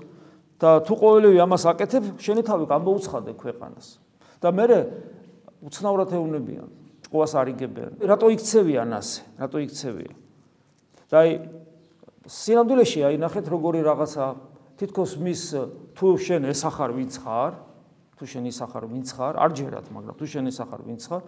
და 0.58 0.70
თუ 0.82 0.94
ყოველივე 0.98 1.38
ამას 1.46 1.64
აკეთებ, 1.70 2.04
შენი 2.18 2.42
თავი 2.42 2.64
გამოუცხადე 2.66 3.32
ქვეყანას. 3.38 3.86
და 4.42 4.48
მე 4.50 4.66
უცნაურად 5.64 6.10
ეუნებიან. 6.10 6.68
ყوას 7.14 7.32
არიგებიან. 7.38 8.02
რატო 8.02 8.26
იქცევიან 8.34 8.90
ასე? 8.98 9.22
რატო 9.38 9.58
იქცევიან? 9.62 10.16
და 11.14 11.16
აი 11.22 11.30
სინამდვილეში 12.26 13.00
აი 13.06 13.16
ნახეთ 13.22 13.46
როგორი 13.54 13.80
რაღაცა 13.86 14.24
თითქოს 14.82 15.12
მის 15.22 15.42
თუ 15.94 16.06
შენ 16.18 16.50
ესახარ 16.50 16.90
ვინც 16.96 17.14
ხარ, 17.22 17.54
თუ 18.14 18.24
შენ 18.30 18.44
ისახარ 18.50 18.84
ვინც 18.90 19.08
ხარ, 19.10 19.34
არ 19.38 19.50
ჯერათ, 19.58 19.86
მაგრამ 19.90 20.14
თუ 20.14 20.26
შენ 20.30 20.44
ესახარ 20.50 20.80
ვინც 20.86 21.02
ხარ, 21.10 21.22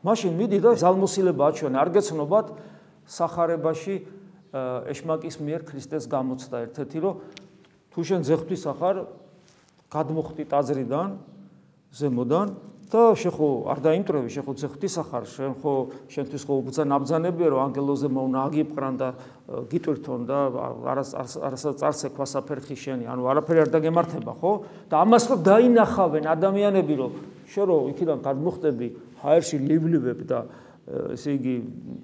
მაშინ 0.00 0.32
მიდი 0.40 0.58
და 0.64 0.70
ზალმოსილება 0.80 1.42
აჩვენე, 1.52 1.76
არ 1.76 1.88
გეცნობათ 1.92 2.46
სახარებაში 3.10 3.94
ეშმაკის 4.90 5.36
მიერ 5.44 5.60
ქრისტეს 5.68 6.04
გამოცდა 6.10 6.56
ერთ-ერთი, 6.66 6.98
რომ 7.04 7.14
თუ 7.92 8.00
შენ 8.00 8.20
ზეხვთვის 8.26 8.62
ახარ 8.70 8.96
გადმოხტი 9.90 10.44
ტაძრიდან 10.50 11.08
ზემოდან 11.94 12.48
და 12.90 13.02
შენ 13.14 13.32
ხო 13.34 13.48
არ 13.70 13.78
დაიმტრევი, 13.86 14.28
შენ 14.34 14.44
ხო 14.46 14.52
ზეხვთვის 14.60 14.94
ახარ, 15.00 15.24
შენ 15.30 15.52
ხო 15.62 15.74
შენთვის 16.10 16.42
ხო 16.42 16.54
უგზა 16.58 16.84
ნაბძანებია, 16.90 17.48
რომ 17.54 17.60
ანგელოზე 17.70 18.08
მოუნა 18.10 18.40
აგიპყრან 18.50 18.94
და 18.98 19.08
გიტვირთონ 19.70 20.20
და 20.26 20.38
არას 20.90 21.10
არასაც 21.14 21.74
წარსე 21.78 22.08
ქვასაფერხი 22.18 22.74
შენი, 22.74 23.04
ანუ 23.06 23.22
არაფერი 23.30 23.62
არ 23.62 23.70
დაგემართება, 23.78 24.32
ხო? 24.42 24.52
და 24.90 24.94
ამას 25.06 25.24
რო 25.30 25.36
დაინახავენ 25.38 26.24
ადამიანები, 26.34 26.94
რომ 26.98 27.12
შენ 27.46 27.64
რო 27.70 27.76
იქიდან 27.94 28.18
გადმოხტები 28.26 28.86
ჰაერში 29.22 29.56
ლივლივებ 29.70 30.20
და 30.26 30.38
ესე 31.14 31.38
იგი 31.38 31.54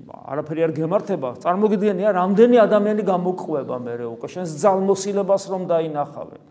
არაფერი 0.06 0.60
არ 0.66 0.72
გემართება, 0.76 1.28
წარმოგიდგენია, 1.42 2.10
რამდენი 2.14 2.56
ადამიანი 2.62 3.02
გამოგყვება 3.02 3.76
მე 3.82 3.92
რო 3.98 4.06
უკვე 4.14 4.28
შენს 4.30 4.50
ძალმოსილებას 4.62 5.42
რომ 5.50 5.62
დაინახავენ. 5.66 6.42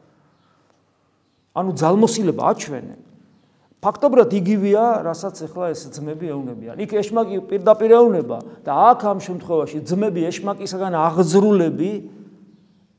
ანუ 1.56 1.72
ძალმოსილება 1.80 2.44
აჩვენე. 2.52 2.96
ფაქტობრივად 3.86 4.32
იგივეა, 4.34 4.86
რასაც 5.06 5.46
ახლა 5.46 5.70
ეს 5.70 5.86
ძმები 5.94 6.34
ეუნებიან. 6.34 6.76
იქ 6.82 6.92
ეშმაკი 7.06 7.38
პირდაპირ 7.46 7.92
ეუნება 8.02 8.38
და 8.66 8.72
აქ 8.74 9.02
ამ 9.14 9.20
შემთხვევაში 9.22 9.78
ძმები 9.86 10.22
ეშმაკისგან 10.26 10.94
აღზრულები 10.98 11.92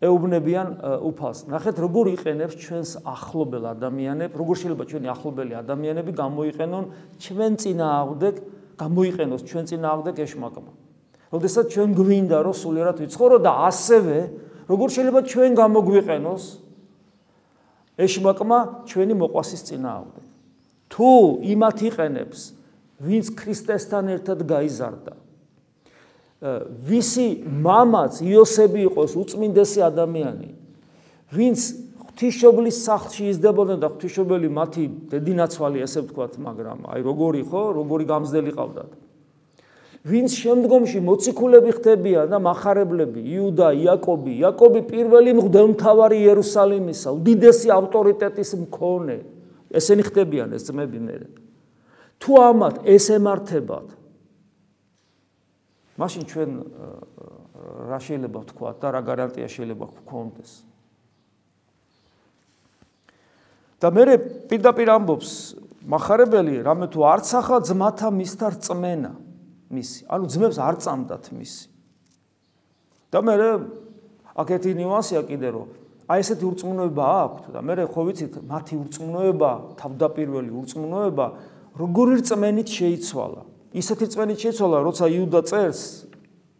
ეუბნებიან 0.07 0.69
უფალს. 1.03 1.49
ნახეთ, 1.51 1.77
როგორ 1.83 2.05
იყენებს 2.15 2.55
ჩვენს 2.61 2.91
ახლობელ 3.03 3.65
ადამიანებს, 3.75 4.35
როგორ 4.37 4.55
შეიძლება 4.63 4.85
ჩვენი 4.87 5.09
ახლობელი 5.11 5.55
ადამიანები 5.57 6.13
გამოიყენონ 6.23 6.85
ჩვენ 7.19 7.53
წინააღმდეგ, 7.65 8.35
გამოიყენოს 8.77 9.43
ჩვენ 9.43 9.65
წინააღმდეგ 9.67 10.15
ეშმაკმა. 10.23 10.73
როდესაც 11.33 11.67
ჩვენ 11.75 11.91
გვინდა 11.97 12.39
რომ 12.47 12.55
სულიერად 12.55 12.97
ვიცხოვრო 13.03 13.37
და 13.43 13.53
ასევე 13.67 14.19
როგორ 14.71 14.89
შეიძლება 14.95 15.21
ჩვენ 15.27 15.51
გამოგვიყენოს 15.59 16.45
ეშმაკმა 17.97 18.59
ჩვენი 18.87 19.15
მოყვასის 19.17 19.63
წინააღმდეგ. 19.67 20.26
თუ 20.93 21.11
იმათ 21.43 21.79
იყენებს, 21.91 22.41
ვინც 23.01 23.27
ქრისტესთან 23.37 24.05
ერთად 24.17 24.45
გაიზარდა. 24.49 25.15
ვისი 26.87 27.49
მამაც 27.49 28.21
იოსები 28.23 28.87
იყოს 28.93 29.17
უწმინდესი 29.17 29.81
ადამიანი, 29.89 30.51
ვინც 31.33 31.61
ღვთისმშობლის 32.17 32.77
სახლში 32.87 33.25
იზრდებოდნენ 33.33 33.81
და 33.81 33.89
ღვთისმშობელი 33.93 34.49
მათი 34.53 34.85
დედინაცვალი 35.13 35.83
ესე 35.85 36.01
ვთქვათ, 36.05 36.39
მაგრამ 36.41 36.79
აი 36.93 37.01
როგორი 37.05 37.43
ხო, 37.51 37.63
როგორი 37.77 38.05
გამზდელი 38.09 38.53
ყავდათ. 38.57 38.91
ვინც 40.07 40.31
შემდგომში 40.39 41.01
მოციქულები 41.03 41.71
ხდებიან 41.77 42.31
და 42.31 42.39
מחარებლები, 42.39 43.21
იუდა, 43.27 43.69
იაკობი, 43.75 44.33
იაკობი 44.39 44.81
პირველი 44.87 45.31
მღვდელმთავარი 45.35 46.19
იერუსალიმისა, 46.31 47.11
უდიდესი 47.11 47.69
ავტორიტეტის 47.75 48.51
მქონე, 48.65 49.17
ესენი 49.71 50.03
ხდებიან 50.07 50.55
ეს 50.55 50.69
ძმები 50.71 51.01
მე. 51.03 51.17
თუ 52.23 52.33
ამათ 52.41 52.75
ეს 52.87 53.07
ემართებათ 53.17 53.89
მაშინ 55.97 56.23
ჩვენ 56.29 56.51
რა 57.89 57.99
შეიძლება 58.01 58.39
ვთქვა 58.45 58.71
და 58.81 58.89
რა 58.93 59.01
გარანტია 59.05 59.49
შეიძლება 59.49 59.87
გქონდეს? 60.05 60.53
და 63.81 63.89
მე 63.93 64.03
პირდაპირ 64.49 64.89
ამბობს 64.97 65.31
מחარებელი 65.85 66.65
რამე 66.65 66.87
თუ 66.93 67.01
არც 67.05 67.29
ახლა 67.37 67.59
ძმათა 67.65 68.09
მისთა 68.13 68.47
რწმენა 68.57 69.13
მისი. 69.73 70.01
ანუ 70.09 70.25
ძმებს 70.33 70.59
არ 70.61 70.77
წამდათ 70.81 71.25
მისი. 71.33 71.65
და 73.13 73.19
მე 73.25 73.35
აქეთი 74.37 74.71
ნიუანსია 74.77 75.23
კიდე 75.25 75.49
რომ 75.53 75.69
აი 76.07 76.23
ესეთი 76.23 76.45
ურწმუნოება 76.47 77.05
აქვთ 77.27 77.45
და 77.55 77.61
მე 77.67 77.75
ხო 77.91 78.03
ვიცით 78.07 78.35
მათი 78.47 78.75
ურწმუნოება 78.79 79.51
თავდაპირველი 79.81 80.51
ურწმუნოება 80.61 81.27
როგორი 81.83 82.13
რწმენით 82.23 82.69
შეიცვალა? 82.71 83.41
ისეთი 83.75 84.05
რწმენით 84.07 84.39
შეიცვალა 84.47 84.79
როცა 84.87 85.05
იუდა 85.13 85.41
წერს 85.51 85.83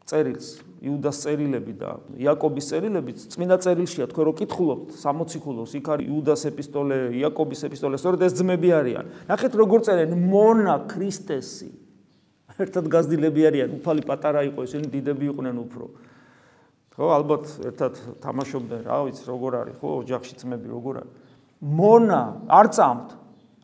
წერილს 0.07 0.49
იუდას 0.87 1.23
წერილები 1.25 1.73
და 1.81 1.97
იაკობის 2.21 2.69
წერილები 2.71 3.15
წმინდა 3.33 3.57
წერილშია 3.65 4.07
თქვენ 4.11 4.27
რო 4.29 4.33
კითხულობთ 4.41 4.93
60 5.01 5.41
ქულოს 5.43 5.73
იქ 5.79 5.89
არის 5.95 6.11
იუდას 6.11 6.43
ეპისტოლე 6.51 6.99
იაკობის 7.23 7.65
ეპისტოლე 7.71 7.97
სწორედ 7.99 8.27
ეს 8.29 8.37
ძმები 8.39 8.71
არიან. 8.77 9.07
ნახეთ 9.31 9.53
როგორ 9.57 9.81
წერენ 9.89 10.13
მონა 10.31 10.77
ქრისტესი 10.91 11.71
ერთად 12.61 12.85
გაზდილები 12.93 13.43
არიან 13.51 13.71
უფალი 13.81 14.03
პატარა 14.05 14.45
იყო 14.49 14.65
ესენი 14.69 14.89
დიდები 14.93 15.25
იყვნენ 15.33 15.57
უფრო 15.65 15.87
ხო 16.97 17.09
ალბათ 17.13 17.45
ერთად 17.69 17.99
თამაშობდნენ 18.25 18.87
რა 18.89 18.99
ვიცი 19.05 19.25
როგორ 19.29 19.57
არის 19.61 19.75
ხო 19.85 19.89
ოჯახში 20.01 20.35
ძმები 20.41 20.69
როგორ 20.73 20.95
არის. 21.05 21.13
მონა 21.61 22.21
არ 22.49 22.67
წამთ. 22.73 23.09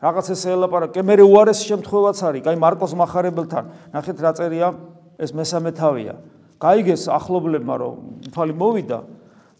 რაღაც 0.05 0.27
ეს 0.37 0.43
ელაპარაკე 0.53 1.01
მე 1.01 1.15
უარეს 1.25 1.65
შემთხვევაც 1.65 2.17
არის. 2.29 2.41
კაი 2.45 2.57
მარკოს 2.61 2.93
מחარებელთან 2.93 3.65
ნახეთ 3.89 4.17
რა 4.21 4.31
წერია 4.37 4.67
ეს 5.17 5.33
მესამე 5.33 5.71
თავია. 5.73 6.13
გაიგეს 6.61 7.09
ახლობლებმა 7.09 7.75
რომ 7.81 7.95
თვალი 8.29 8.53
მოვიდა 8.53 8.99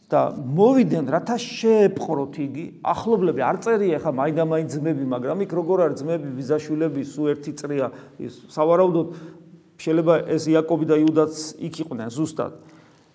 და 0.05 0.21
მოვიდნენ 0.37 1.05
რათა 1.09 1.35
შეეპყროთ 1.41 2.33
იგი. 2.45 2.65
ახლობლები 2.85 3.41
არ 3.41 3.57
წერია 3.57 3.97
ხა 3.97 4.11
მაინდა-მაინც 4.13 4.69
ძმები 4.69 5.05
მაგრამ 5.17 5.37
იქ 5.49 5.51
როგორ 5.57 5.77
არის 5.89 5.97
ძმები 5.97 6.29
ვიზაშვილები 6.37 7.01
სულ 7.09 7.25
ერთი 7.33 7.51
წრია 7.57 7.87
სავარაუდოდ 8.53 9.07
შეიძლება 9.81 10.13
ეს 10.29 10.43
იაკობი 10.45 10.85
და 10.85 10.95
იუდაც 11.01 11.33
იქ 11.57 11.73
იყვნენ 11.81 12.13
ზუსტად 12.13 12.72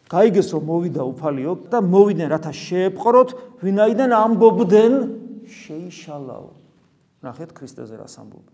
გაიგეს 0.09 0.49
რომ 0.57 0.63
მოვიდა 0.65 1.03
უფალიო 1.05 1.53
და 1.69 1.79
მოვიდნენ 1.85 2.29
რათა 2.33 2.53
შეეპყროთ 2.57 3.31
ვინაიდან 3.61 4.11
ამბობდნენ 4.17 4.93
შეიშალაო. 5.53 6.49
ნახეთ 7.25 7.51
ქრისტეზე 7.53 7.95
რას 8.01 8.15
ამბობ. 8.17 8.47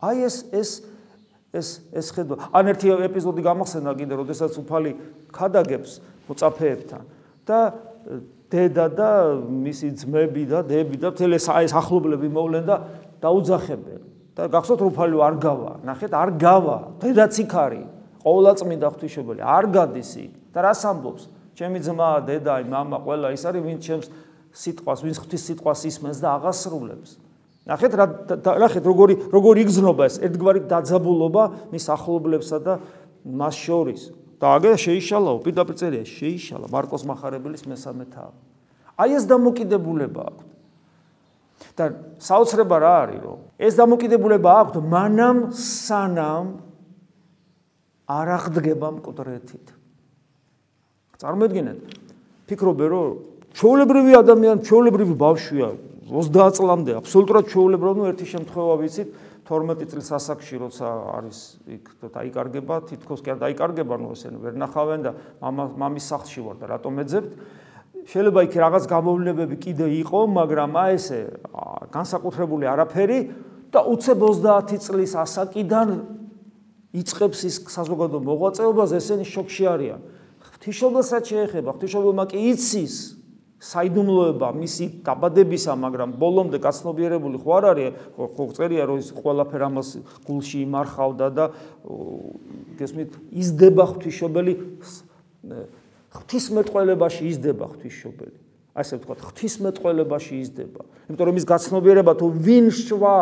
აი 0.00 0.16
ეს 0.24 0.36
ეს 0.48 0.70
ეს 1.52 1.68
ეს 1.92 2.06
ხედვა. 2.16 2.36
ან 2.56 2.64
ერთი 2.72 2.88
ეპიზოდი 3.04 3.40
გამახსენდა 3.44 3.92
კიდე 4.00 4.14
როდესაც 4.16 4.52
უფალი 4.56 4.90
ხადაგებს 5.28 5.92
მოწაფეებთან 6.28 7.02
და 7.44 7.58
დედა 8.48 8.86
და 8.88 9.10
მისი 9.44 9.88
ძმები 9.92 10.44
და 10.48 10.64
დები 10.64 10.96
და 10.96 11.12
მთელი 11.12 11.36
ეს 11.36 11.48
ახლობლები 11.52 12.28
მოვლენ 12.32 12.64
და 12.64 12.76
დაუძახებენ. 13.20 14.00
და 14.38 14.42
გახსოვთ 14.48 14.80
უფალი 14.88 15.16
არ 15.20 15.34
გავა. 15.36 15.72
ნახეთ 15.84 16.12
არ 16.14 16.30
გავა. 16.38 16.78
დედაც 17.02 17.34
იქ 17.44 17.52
არის 17.52 17.86
ყოვლადწმინდა 18.24 18.86
ღვთისმშობელი 18.92 19.42
არ 19.42 19.64
გადის 19.74 20.10
იქ 20.24 20.32
და 20.58 20.66
რას 20.66 20.82
ამბობს? 20.90 21.22
ჩემი 21.54 21.78
ძმა 21.86 22.10
დედა 22.26 22.54
მამა 22.66 22.98
ყველა 23.06 23.28
ის 23.38 23.42
არის 23.46 23.62
ვინც 23.62 23.80
ჩემს 23.86 24.06
სიტყვას 24.58 24.98
ვინც 25.06 25.16
ღვთის 25.22 25.42
სიტყვას 25.46 25.80
ისმენს 25.86 26.18
და 26.18 26.28
აღასრულებს. 26.34 27.10
ნახეთ 27.70 27.92
რა 27.94 28.06
ნახეთ 28.58 28.84
როგორი 28.90 29.14
როგორი 29.30 29.58
იგზნობა 29.62 30.02
ეს. 30.10 30.18
ერთგვარი 30.18 30.60
დაძაბულობა 30.66 31.42
მის 31.70 31.84
ახლობლებსა 31.94 32.58
და 32.58 32.74
მას 33.22 33.54
შორის. 33.54 34.02
და 34.38 34.46
აგერ 34.54 34.74
შეიშალაო 34.78 35.38
პირდაპირ 35.46 35.74
წერია 35.78 36.04
შეიშალა. 36.06 36.66
მარკოს 36.70 37.02
מחარებელის 37.06 37.66
მესამე 37.66 38.04
თავი 38.06 38.38
აი 38.98 39.14
ეს 39.18 39.24
დამოკიდებულება 39.30 40.22
აქვს 40.30 40.46
და 41.78 41.84
საოცრება 42.22 42.76
რა 42.82 42.94
არის 43.02 43.20
რომ 43.22 43.38
ეს 43.62 43.74
დამოკიდებულება 43.78 44.50
აქვს 44.62 44.86
მანამ 44.94 45.38
სანამ 45.54 46.46
არ 48.10 48.26
აღდგება 48.38 48.88
მკვდრეთით 48.98 49.77
წარმოიდგინეთ 51.18 51.78
ფიქრობე 52.46 52.86
რომ 52.94 53.06
ჩაოლებრივი 53.58 54.12
ადამიანი 54.22 54.62
ჩაოლებრივი 54.68 55.14
ბავშვია 55.18 55.70
30 56.08 56.58
წლამდე 56.58 56.94
აბსოლუტურად 57.02 57.48
ჩაოლებრივი 57.52 57.98
ნუ 57.98 58.04
ერთი 58.12 58.26
შემთხვევა 58.32 58.74
ვიცით 58.82 59.08
12 59.48 59.88
წლის 59.88 60.10
ასაკში 60.12 60.60
როცა 60.60 60.88
არის 61.16 61.38
იქ 61.72 61.84
დაიკარგება, 62.12 62.74
თითქოს 62.84 63.22
კი 63.24 63.32
არ 63.32 63.38
დაიკარგება, 63.48 63.96
ნუ 63.96 64.12
ესენი 64.12 64.38
ვერ 64.44 64.54
ნახავენ 64.60 65.06
და 65.08 65.12
მამის 65.80 66.04
სახლში 66.12 66.44
ვარ 66.44 66.56
და 66.60 66.66
რატომ 66.76 67.00
ეძებთ? 67.00 67.30
შეიძლება 68.12 68.40
იქ 68.44 68.54
რაღაც 68.60 68.84
გამოვლენები 68.92 69.56
კიდე 69.56 69.86
იყო, 70.04 70.20
მაგრამ 70.36 70.70
აი 70.76 70.92
ესე 71.00 71.20
განსაკუთრებული 71.96 72.68
არაფერი 72.68 73.18
და 73.72 73.80
უცებ 73.88 74.20
30 74.36 74.84
წლის 74.84 75.12
ასაკიდან 75.16 75.88
იწખებს 76.92 77.40
ის 77.48 77.56
საზოგადო 77.72 78.20
მოღვაწეობას, 78.20 78.92
ესენი 79.00 79.24
შოკში 79.28 79.64
არიან. 79.64 80.00
ღვთისმშობელსაც 80.58 81.24
შეეხება, 81.30 81.74
ღვთისმშობელმა 81.78 82.24
კი 82.28 82.38
იცის, 82.52 82.96
საიდუმლოება 83.58 84.52
მისი 84.54 84.86
დაბადებისა, 85.02 85.74
მაგრამ 85.82 86.12
ბოლომდე 86.18 86.58
გაცნობიერებული 86.62 87.40
ხო 87.42 87.50
არ 87.58 87.64
არის, 87.74 87.90
ხო 88.14 88.44
წერია 88.54 88.86
რომ 88.86 88.98
ის 89.02 89.08
ყველაფერ 89.18 89.62
ამას 89.66 89.88
გულში 90.26 90.62
იმარხავდა 90.62 91.26
და 91.34 91.44
გესმით, 92.78 93.18
იზდება 93.34 93.82
ღვთისმშობელი 93.90 94.54
ღვთისმეტყველებაში 96.18 97.22
იზდება 97.28 97.64
ღვთისმშობელი. 97.74 98.38
ასე 98.78 98.94
ვთქვათ, 99.02 99.18
ღვთისმეტყველებაში 99.26 100.34
იზდება. 100.38 100.82
იმიტომ 101.10 101.26
რომ 101.26 101.36
ის 101.42 101.46
გაცნობიერება 101.50 102.12
თუ 102.14 102.26
ვინ 102.30 102.66
შვა 102.70 103.18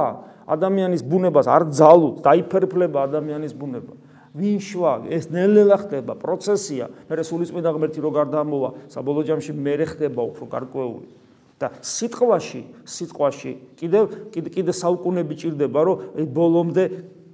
ადამიანის 0.52 1.00
ბუნებას 1.00 1.48
არ 1.48 1.62
ძალუთ, 1.72 2.20
დაიფერფლება 2.20 3.08
ადამიანის 3.08 3.56
ბუნება. 3.56 3.96
ვინ 4.36 4.58
შვა? 4.60 4.92
ეს 5.08 5.32
ნელ-ნელა 5.32 5.76
ხდება 5.80 6.12
პროცესია. 6.20 6.92
მე 7.08 7.24
სულიწმინდა 7.24 7.70
ღმერთი 7.72 7.98
რო 8.04 8.10
გარდამოვა 8.12 8.70
საბოლოო 8.92 9.24
ჯამში 9.32 9.52
მე 9.56 9.74
ხდება 9.96 10.20
უფრო 10.20 10.44
გარკვეული. 10.52 11.08
და 11.56 11.72
სიტყვაში 11.80 12.62
სიტყვაში 12.84 13.52
კიდევ 13.80 14.04
კიდე 14.28 14.72
საუკუნეები 14.76 15.34
ჭირდება 15.40 15.80
რომ 15.88 16.28
ბოლომდე 16.36 16.84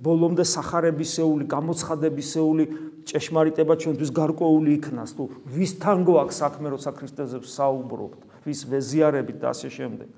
ბოლომდე 0.02 0.44
сахарებისეული 0.47 1.47
გამოცხადებისეული 1.50 2.64
ჭეშმარიტება 3.02 3.75
ჩვენთვის 3.82 4.10
გარკვეული 4.15 4.71
იქნას 4.78 5.10
თუ 5.19 5.26
ვის 5.58 5.73
თან 5.82 6.06
გვაქვს 6.06 6.38
საქმე 6.38 6.71
როცა 6.71 6.91
ქრისტეზებს 7.02 7.50
საუბრობთ 7.58 8.47
ვის 8.47 8.60
ვეზიარებით 8.71 9.38
და 9.43 9.50
ასე 9.50 9.69
შემდეგ. 9.75 10.08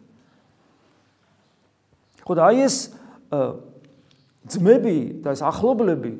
ხო 2.28 2.32
და 2.36 2.42
აი 2.44 2.56
ეს 2.68 2.76
ძმები 4.52 5.24
და 5.24 5.32
ეს 5.32 5.40
ახლობლები 5.40 6.12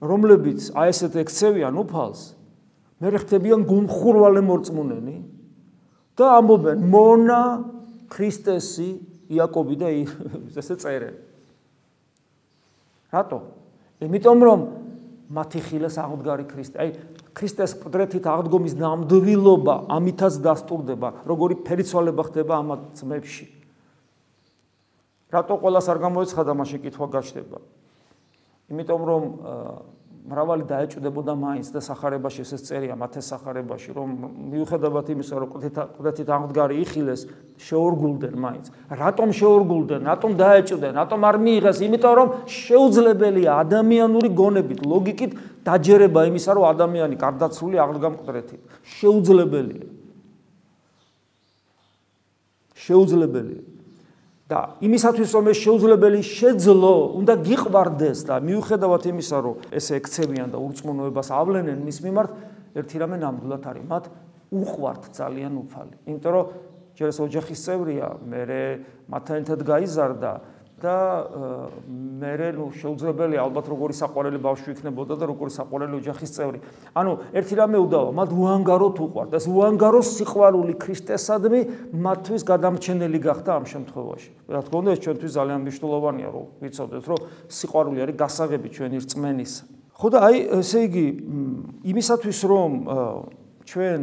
რომლებიც 0.00 0.72
აი 0.72 0.92
ესეთ 0.92 1.16
ექცევიან 1.24 1.76
უფალს, 1.84 2.22
მე 3.00 3.08
ხდებიან 3.20 3.64
გუმხურვალე 3.68 4.42
მორწმუნენი 4.44 5.16
და 6.16 6.26
ამბობენ 6.40 6.84
მონა 6.92 7.40
ქრისტესი 8.12 8.90
იაკობი 9.32 9.76
და 9.80 9.88
ესე 10.60 10.76
წერენ. 10.80 11.16
რატო? 13.12 13.38
იმიტომ 14.04 14.44
რომ 14.44 14.60
მათი 15.30 15.60
ხილეს 15.64 15.96
აღდგარი 16.00 16.44
ქრისტე. 16.50 16.76
აი 16.80 16.90
ქრისტეს 17.36 17.76
პდრეთით 17.80 18.26
აღდგომის 18.26 18.74
ნამდვილობა 18.80 19.74
ამითაც 19.96 20.40
დასტურდება, 20.42 21.24
როგორი 21.28 21.60
ფერიცვალება 21.64 22.22
ხდება 22.28 22.58
ამ 22.58 22.68
ძმებში. 22.98 23.46
რატო 25.30 25.54
ყოველას 25.62 25.86
არ 25.86 25.98
გამოიცხადა 26.02 26.52
მაშინ 26.58 26.78
კითხვა 26.84 27.06
გაჩნდება? 27.06 27.58
იმიტომ 28.70 29.02
რომ 29.10 29.22
მრავალი 30.30 30.64
დაეჭდებოდა 30.68 31.32
მაინც 31.34 31.70
და 31.74 31.80
сахарებაში 31.82 32.44
ესეც 32.44 32.62
წერია 32.68 32.94
მათეს 32.94 33.30
сахарებაში 33.32 33.94
რომ 33.96 34.08
მიუხედავად 34.52 35.06
იმისა 35.14 35.34
რომ 35.42 35.48
ყდეთით 35.96 36.28
აღმდგარი 36.28 36.76
იხილეს 36.84 37.24
შეორგულდნენ 37.56 38.34
მაინც. 38.36 38.66
რატომ 38.94 39.28
შეორგულდნენ? 39.40 40.02
რატომ 40.06 40.30
დაეჭდნენ? 40.36 40.92
რატომ 41.00 41.20
არ 41.24 41.36
მიიღეს? 41.40 41.78
იმიტომ 41.88 42.14
რომ 42.20 42.28
შეუძლებელია 42.46 43.50
ადამიანური 43.64 44.28
გონებით. 44.30 44.80
ლოგიკით 44.84 45.32
დაჯერება 45.64 46.20
იმისა 46.30 46.50
რომ 46.54 46.64
ადამიანი 46.68 47.16
გარდაცვლილი 47.16 47.76
აღარ 47.80 47.98
გამყდრეთით 48.04 48.60
შეუძლებელია. 49.00 49.88
შეუძლებელია. 52.76 53.69
და 54.50 54.60
იმისათვის 54.82 55.30
რომ 55.30 55.44
ეს 55.54 55.58
შეუძლებელი 55.62 56.20
შეძლო, 56.26 56.94
უნდა 57.22 57.34
გიყვარდეს 57.46 58.18
და 58.26 58.34
მიუხედავად 58.42 59.02
იმისა, 59.06 59.36
რომ 59.46 59.54
ესე 59.70 59.92
ექცევიან 60.02 60.48
და 60.50 60.58
ურწმუნოებას 60.58 61.28
ავლენენ 61.30 61.78
მის 61.86 61.98
მიმართ, 62.02 62.30
ერთი 62.74 62.96
რამე 62.98 63.16
ნამდვილად 63.22 63.62
არის, 63.70 63.84
მათ 63.86 64.04
უყვართ 64.50 65.02
ძალიან 65.14 65.54
უფალი. 65.54 65.94
იმიტომ 66.10 66.32
რომ 66.34 66.46
ჯერ 66.98 67.08
ეს 67.14 67.18
ოჯახის 67.22 67.60
წევრია, 67.62 68.08
მე 68.26 68.40
მათთან 69.10 69.36
ერთად 69.40 69.60
გაიზარდა 69.62 70.32
და 70.80 70.96
მე 72.20 72.32
ნუ 72.56 72.66
შეუძლებელია 72.80 73.40
ალბათ 73.44 73.66
როგორი 73.68 73.94
საყვარელი 74.00 74.38
ბავშვი 74.40 74.68
იქნებოდა 74.74 75.14
და 75.20 75.24
როგორი 75.28 75.52
საყვარელი 75.52 75.94
ოჯახის 76.00 76.30
წევრი. 76.36 76.58
ანუ 76.96 77.12
ერთი 77.36 77.54
რამე 77.60 77.78
უდავა, 77.84 78.10
მათ 78.16 78.30
უანგაროთ 78.32 78.96
უყვართ. 79.04 79.30
ეს 79.36 79.44
უანგაროს 79.48 80.08
სიყვარული 80.20 80.74
ქრისტესადმი 80.80 81.60
მათთვის 81.92 82.42
გადამჩენელი 82.48 83.18
გახდა 83.20 83.50
ამ 83.60 83.64
შემთხვევაში. 83.68 84.30
რა 84.48 84.60
თქმა 84.64 84.76
უნდა, 84.80 84.90
ეს 84.96 85.00
ჩვენთვის 85.04 85.32
ძალიან 85.36 85.58
მნიშვნელოვანია, 85.64 86.28
რომ 86.32 86.46
ვიცოდეთ, 86.64 87.04
რომ 87.10 87.20
სიყვარული 87.48 87.98
არის 88.00 88.16
გასაღები 88.16 88.68
ჩვენი 88.72 88.96
რწმენის. 89.04 89.52
ხო 90.00 90.08
და 90.08 90.18
აი 90.24 90.36
ესე 90.64 90.80
იგი 90.88 91.06
იმისათვის 91.92 92.38
რომ 92.48 92.70
ჩვენ 93.68 94.00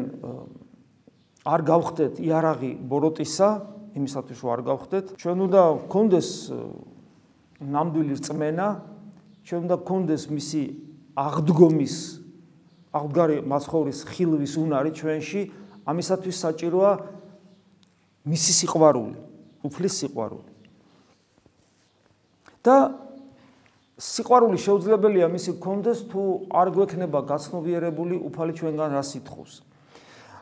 არ 1.42 1.62
გავხდეთ 1.66 2.13
იარაღი 2.22 2.72
ბოროტისა 2.86 3.50
იმისათვის 3.98 4.40
რომ 4.44 4.52
არ 4.54 4.62
გავხდეთ, 4.70 5.06
ჩვენ 5.18 5.38
უნდა 5.48 5.62
გქონდეს 5.90 6.30
ნამდვილი 7.58 8.14
რწმენა, 8.22 8.68
ჩვენ 9.48 9.60
უნდა 9.66 9.76
გქონდეს 9.82 10.24
მისი 10.30 10.62
აღდგომის 11.18 11.96
აღდგარი 12.98 13.38
მასხოვრის 13.46 14.00
ხილვის 14.08 14.54
უნარი 14.62 14.92
ჩვენში, 14.94 15.42
ამისათვის 15.88 16.38
საჭიროა 16.46 16.92
მისი 18.28 18.52
სიყვარული, 18.60 19.18
უფლის 19.66 19.94
სიყვარული. 20.04 20.52
და 22.68 22.76
სიყვარული 23.98 24.60
შეუძლებელია 24.60 25.28
მისი 25.32 25.52
გქონდეს 25.58 26.00
თუ 26.12 26.24
არ 26.52 26.68
გვექნება 26.76 27.20
გაცნობიერებული 27.32 28.20
უფალი 28.28 28.54
ჩვენგან 28.60 28.90
რა 28.94 29.04
სითხოს. 29.08 29.64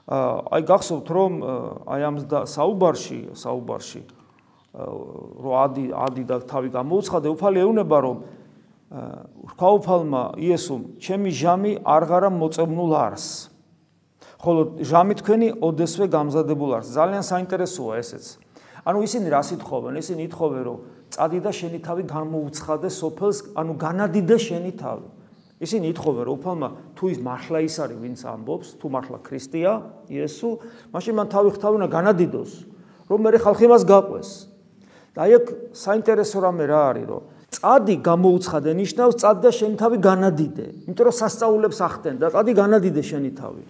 აი 0.06 0.62
გახსოვთ 0.70 1.08
რომ 1.10 1.32
აი 1.90 2.02
ამ 2.06 2.18
საუბარში 2.46 3.20
საუბარში 3.34 4.02
რო 4.76 5.52
ადი 5.66 5.86
ადი 5.96 6.24
და 6.30 6.38
თავი 6.46 6.70
გამოუცხადე 6.76 7.28
უფალი 7.34 7.58
ეუნება 7.66 7.98
რომ 8.06 8.18
რქა 9.50 9.70
უფალმა 9.82 10.24
იესომ 10.38 10.82
ჩემი 11.02 11.30
ჟამი 11.34 11.72
არღარა 11.82 12.30
მოწემნულ 12.30 12.92
არს. 12.94 13.26
ხოლო 14.46 14.62
ჟამი 14.86 15.14
თქვენი 15.26 15.48
ოდესვე 15.58 16.06
გამზადებულ 16.14 16.72
არს. 16.78 16.88
ძალიან 16.94 17.24
საინტერესოა 17.26 17.94
ესეც. 17.98 18.26
ანუ 18.86 19.00
ისინი 19.10 19.28
რა 19.34 19.42
სიტყვობენ 19.42 19.94
ისინი 19.98 20.22
ითხოვენ 20.30 20.62
რომ 20.70 20.78
წადი 21.10 21.40
და 21.42 21.50
შენი 21.50 21.80
თავი 21.82 22.04
გამოუცხადე 22.06 22.90
სოფელს 22.94 23.38
ანუ 23.58 23.74
განადიდე 23.82 24.38
შენი 24.38 24.72
თავი 24.78 25.15
ისინი 25.64 25.86
ითხოვენ 25.96 26.24
რომ 26.28 26.36
უფალმა 26.40 26.70
თუ 27.00 27.04
ის 27.16 27.20
მართლა 27.24 27.60
ის 27.64 27.76
არის 27.80 28.00
ვინც 28.04 28.20
ამბობს 28.28 28.68
თუ 28.82 28.88
მართლა 28.92 29.18
ქრისტეა 29.24 29.74
იესო 30.12 30.50
მაშინ 30.92 31.14
მან 31.16 31.28
თავი 31.32 31.50
ხთავნა 31.56 31.86
განადიდოს 31.88 32.52
რომ 33.08 33.20
მე 33.24 33.40
ხალხი 33.40 33.66
მას 33.72 33.84
გაყვეს 33.88 34.30
და 35.16 35.20
აი 35.24 35.32
აქ 35.40 35.46
საინტერესო 35.72 36.38
რამე 36.44 36.66
რა 36.68 36.82
არის 36.92 37.08
რომ 37.08 37.24
წადი 37.56 37.96
გამოუცხადე 38.04 38.72
ნიშნავს 38.76 39.16
წადი 39.22 39.42
და 39.46 39.52
შენი 39.56 39.76
თავი 39.80 39.98
განადიდე. 40.04 40.66
იმიტომ 40.90 41.06
რომ 41.08 41.16
სასწაულებს 41.20 41.80
ახდენ 41.88 42.16
და 42.20 42.28
წადი 42.36 42.52
განადიდე 42.60 43.02
შენი 43.06 43.32
თავი. 43.40 43.64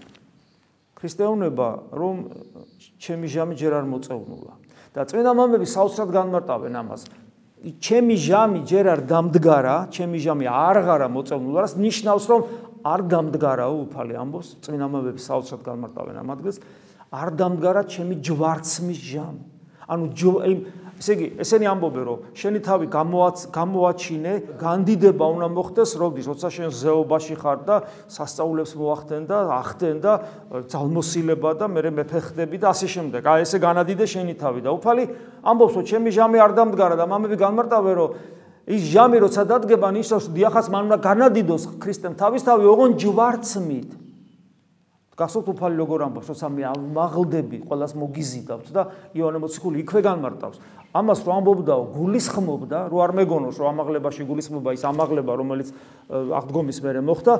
ქრისტეუნება 0.95 1.69
რომ 1.93 2.15
ჩემი 2.97 3.27
ჟამი 3.29 3.55
ჯერ 3.59 3.73
არ 3.79 3.85
მოწევნულა 3.85 4.53
და 4.95 5.01
წმინდა 5.05 5.31
მამები 5.37 5.67
საოცრად 5.69 6.09
განმარტავენ 6.17 6.73
ამას. 6.81 7.01
ჩემი 7.65 8.15
ჟამი 8.21 8.59
ჯერ 8.69 8.85
არ 8.93 9.01
დამდგარა, 9.09 9.75
ჩემი 9.89 10.17
ჟამი 10.21 10.45
არ 10.45 10.75
აღარა 10.85 11.07
მოწევნულა, 11.09 11.59
რაც 11.65 11.73
ნიშნავს 11.81 12.25
რომ 12.29 12.41
არ 12.85 13.01
დამდგარაო 13.09 13.75
უფალი 13.89 14.13
ამბობს, 14.21 14.47
წმინდა 14.61 14.87
მამები 14.93 15.21
საოცრად 15.25 15.61
განმარტავენ 15.65 16.15
ამ 16.21 16.29
ადგილს, 16.35 16.57
არ 17.09 17.29
დამდგარა 17.41 17.81
ჩემი 17.89 18.15
ჯვარცმის 18.21 18.99
ჟამი. 19.01 19.43
ანუ 19.89 20.03
იმ 20.45 20.59
ესე 20.95 21.11
იგი, 21.15 21.27
ესენი 21.43 21.67
ამბობენ, 21.67 22.03
რომ 22.07 22.19
შენი 22.39 22.59
თავი 22.63 22.87
გამოაჩინე, 23.51 24.33
განდიდება 24.61 25.25
უნდა 25.35 25.47
მოხდეს, 25.51 25.91
როდის, 25.99 26.25
როცა 26.31 26.47
შენ 26.55 26.69
ზეობაში 26.71 27.35
ხარ 27.35 27.59
და 27.67 27.75
სასწაულებს 28.07 28.71
მოახდენ 28.79 29.23
და 29.27 29.37
ახდენ 29.59 29.97
და 29.99 30.13
ძალმოსილება 30.71 31.51
და 31.59 31.65
მე 31.67 31.91
მეფე 31.99 32.19
ხდები 32.31 32.57
და 32.63 32.71
ასე 32.71 32.87
შემდეგ. 32.95 33.21
აი 33.27 33.43
ესე 33.43 33.57
განადიდე 33.59 34.05
შენი 34.07 34.33
თავი 34.39 34.61
და 34.63 34.71
უფალი 34.71 35.03
ამბობს, 35.43 35.73
რომ 35.75 35.83
ჩემი 35.83 36.09
ჟამი 36.15 36.37
არ 36.39 36.51
დამდგარა 36.55 36.95
და 36.95 37.05
მამები 37.11 37.35
განმარტავენ, 37.43 37.95
რომ 37.99 38.09
ის 38.71 38.81
ჟამი 38.95 39.17
როცა 39.19 39.41
დადგება, 39.51 39.87
ნიშნავს, 39.91 40.25
დიახაც 40.31 40.65
მან 40.71 40.81
უნდა 40.87 40.97
განადიდოს 41.03 41.63
ქრისტემ 41.75 42.15
თავის 42.15 42.41
თავი, 42.47 42.63
ოღონ 42.65 42.91
ჯვარცმით. 42.97 44.04
გასოთ 45.15 45.47
უფალი 45.55 45.79
როგორ 45.79 45.99
ამბობს, 46.11 46.27
როცა 46.35 46.47
მე 46.51 46.63
მაღლდები, 46.91 47.57
ყოველას 47.63 47.93
მოგიზიდავთ 47.95 48.67
და 48.75 48.81
იოანე 49.15 49.39
მოციქული 49.39 49.79
იქვე 49.87 50.01
განმარტავს. 50.03 50.59
ამას 50.91 51.19
რო 51.23 51.31
ამბობდაო, 51.39 51.83
გულისხმობდა, 51.95 52.79
რო 52.91 52.97
არ 52.99 53.11
მეგონოს, 53.19 53.55
რომ 53.59 53.67
ამაღლებაში 53.75 54.27
გულისხმობა 54.27 54.75
ის 54.75 54.83
ამაღლება, 54.83 55.31
რომელიც 55.39 55.71
აღდგომის 56.11 56.77
მერე 56.83 57.01
მოხდა, 57.07 57.33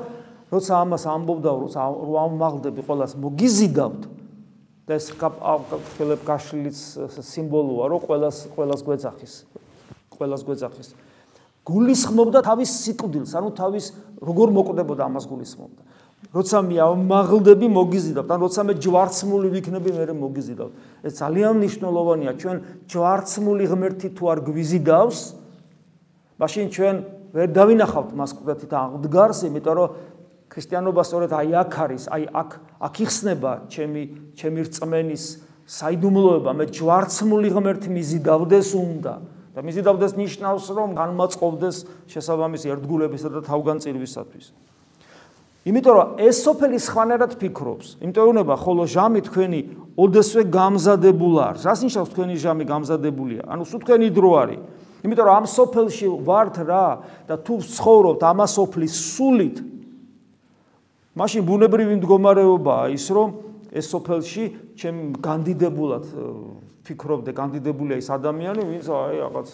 როცა 0.52 0.72
ამას 0.84 1.04
ამბობდაო, 1.04 1.56
როცა 1.68 1.80
რო 1.84 2.14
ამაღლდები, 2.16 2.80
ყოველას 2.80 3.12
მოგიზიდავთ 3.20 4.02
და 4.86 4.92
ეს 4.96 5.06
ფილიპ 5.96 6.20
გაშლის 6.24 6.80
სიმბოლოა, 7.12 7.84
რომ 7.92 8.00
ყოველას 8.08 8.36
ყოველას 8.56 8.80
გვეძახის. 8.86 9.34
ყოველას 10.16 10.42
გვეძახის. 10.48 10.88
გულისხმობდა 11.66 12.40
თავის 12.46 12.70
სიკვდილს, 12.86 13.32
ანუ 13.36 13.50
თავის 13.52 13.84
როგორ 14.22 14.48
მოკვდებოდა 14.54 15.02
ამას 15.10 15.24
გულისხმობდა. 15.26 15.82
როცა 16.34 16.58
მე 16.64 16.76
ამაღლდები 16.82 17.68
მოგიზიდავთ, 17.70 18.28
ან 18.34 18.40
როცა 18.44 18.60
მე 18.66 18.74
ჯვარცმული 18.82 19.48
ვიქნები, 19.52 19.90
მე 19.94 20.14
მოგიზიდავთ. 20.16 20.72
ეს 21.06 21.12
ძალიან 21.22 21.52
მნიშვნელოვანია, 21.60 22.32
ჩვენ 22.40 22.56
ჯვარცმული 22.90 23.64
ღმერთი 23.70 24.08
თუ 24.16 24.22
არ 24.32 24.38
გვიზიდავს, 24.48 25.20
მაშინ 26.40 26.66
ჩვენ 26.72 26.96
ვერ 27.36 27.48
დავინახავთ 27.52 28.10
მას 28.16 28.30
კვეთით 28.36 28.72
აღდგარს, 28.72 29.38
იმიტომ 29.48 29.74
რომ 29.76 29.88
ქრისტიანობა 30.52 31.02
სწორედ 31.04 31.30
აი 31.36 31.50
აქ 31.62 31.72
არის, 31.84 32.04
აი 32.12 32.22
აქ 32.32 32.50
აქ 32.80 32.94
იხსნება 33.06 33.52
ჩემი 33.72 34.02
ჩემი 34.36 34.60
რწმენის 34.66 35.24
საიდუმლოება, 35.66 36.50
მე 36.52 36.64
ჯვარცმული 36.70 37.48
ღმერთი 37.50 37.88
მიზიდავდეს 37.92 38.68
უნდა. 38.76 39.14
და 39.56 39.64
მიზიდავდეს 39.64 40.12
ნიშნავს, 40.20 40.64
რომ 40.68 40.92
განმაწყობდეს 40.92 41.76
შესაბამისი 42.12 42.76
ერთგულებისა 42.76 43.28
და 43.32 43.40
თავგანწირვისათვის. 43.48 44.52
იმიტომ 45.66 45.94
რომ 45.98 46.08
ეს 46.22 46.36
სოფელი 46.46 46.78
სხვანაირად 46.78 47.32
ფიქრობს. 47.42 47.86
იმიტომ 47.98 48.26
უნება 48.30 48.54
ხოლო 48.54 48.86
ჟამი 48.86 49.20
თქვენი 49.26 49.60
ოდესვე 49.98 50.42
გამზადებულ 50.46 51.34
არის. 51.42 51.62
რას 51.66 51.80
ნიშნავს 51.82 52.10
თქვენი 52.14 52.34
ჟამი 52.38 52.64
გამზადებულია? 52.70 53.42
ანუ 53.50 53.62
სულ 53.66 53.80
თქვენი 53.82 54.06
დრო 54.14 54.30
არის. 54.46 54.60
იმიტომ 55.06 55.24
რომ 55.26 55.34
ამ 55.36 55.46
სოფელში 55.46 56.06
ვართ 56.26 56.56
რა 56.66 56.86
და 57.28 57.34
თუ 57.42 57.54
ცხოვრობთ 57.62 58.20
ამ 58.26 58.40
სოფლის 58.46 58.94
სულით 59.14 59.56
მაშინ 61.16 61.42
ბუნებრივი 61.48 61.94
მდგომარეობაა 62.00 62.86
ის 62.92 63.06
რომ 63.14 63.28
ეს 63.72 63.86
სოფელში 63.92 64.44
ჩემ 64.76 64.96
განდიდებულად 65.22 66.04
ფიქრობდე 66.86 67.30
განდიდებულია 67.36 67.96
ის 68.02 68.08
ადამიანი 68.12 68.62
ვინც 68.66 68.86
აი 68.90 69.16
რაღაც 69.24 69.48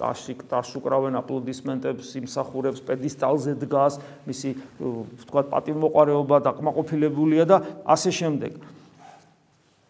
ტაში 0.00 0.34
ტაშ 0.48 0.68
უკრავენ 0.80 1.16
აპლოდისმენტებს 1.20 2.08
იმსახურებს 2.22 2.80
პედისტალზე 2.86 3.52
დგას 3.60 3.98
მისი 4.26 4.50
თქვა 5.28 5.42
პატივმოყარეობა 5.52 6.36
და 6.42 6.50
ყმაყოფილებულია 6.58 7.44
და 7.48 7.56
ასე 7.84 8.10
შემდეგ. 8.10 8.52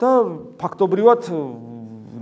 და 0.02 0.10
ფაქტობრივად 0.58 1.22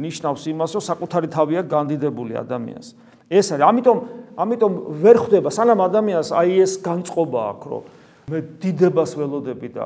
ნიშნავს 0.05 0.43
იმას 0.53 0.71
რომ 0.77 0.83
საკუთარი 0.85 1.29
თავია 1.33 1.61
განდიდებული 1.65 2.37
ადამიანს. 2.37 2.89
ეს 3.33 3.47
არის 3.57 3.65
ამიტომ 3.65 3.99
ამიტომ 4.37 4.73
ვერ 5.01 5.17
ხვდება 5.17 5.49
სანამ 5.49 5.81
ადამიანს 5.89 6.29
აი 6.37 6.51
ეს 6.61 6.73
განწყობა 6.85 7.41
აქვს 7.51 7.67
რომ 7.73 7.83
მე 8.31 8.39
დიდებას 8.63 9.11
ველოდები 9.17 9.69
და 9.75 9.83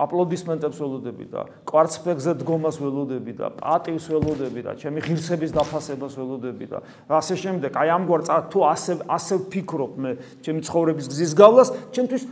აპლოდისმენტებს 0.00 0.78
ველოდები 0.80 1.26
და 1.30 1.42
კვარცხლებზე 1.68 2.32
დგომას 2.40 2.76
ველოდები 2.80 3.32
და 3.36 3.46
პატივს 3.60 4.06
ველოდები 4.10 4.60
და 4.66 4.72
ჩემი 4.80 5.04
ღირსების 5.04 5.52
დაფასებას 5.56 6.14
ველოდები 6.16 6.66
და 6.72 6.78
ასე 7.20 7.34
შემდეგ. 7.36 7.70
აი 7.76 7.88
ამგვარ 8.00 8.20
თუ 8.50 8.58
ასე 8.64 8.92
ასე 9.06 9.34
ვფიქრობ 9.44 9.92
მე 10.00 10.10
ჩემი 10.40 10.60
ცხოვრების 10.64 11.06
გზის 11.12 11.32
გავლას, 11.36 11.68
ჩემთვის 11.92 12.22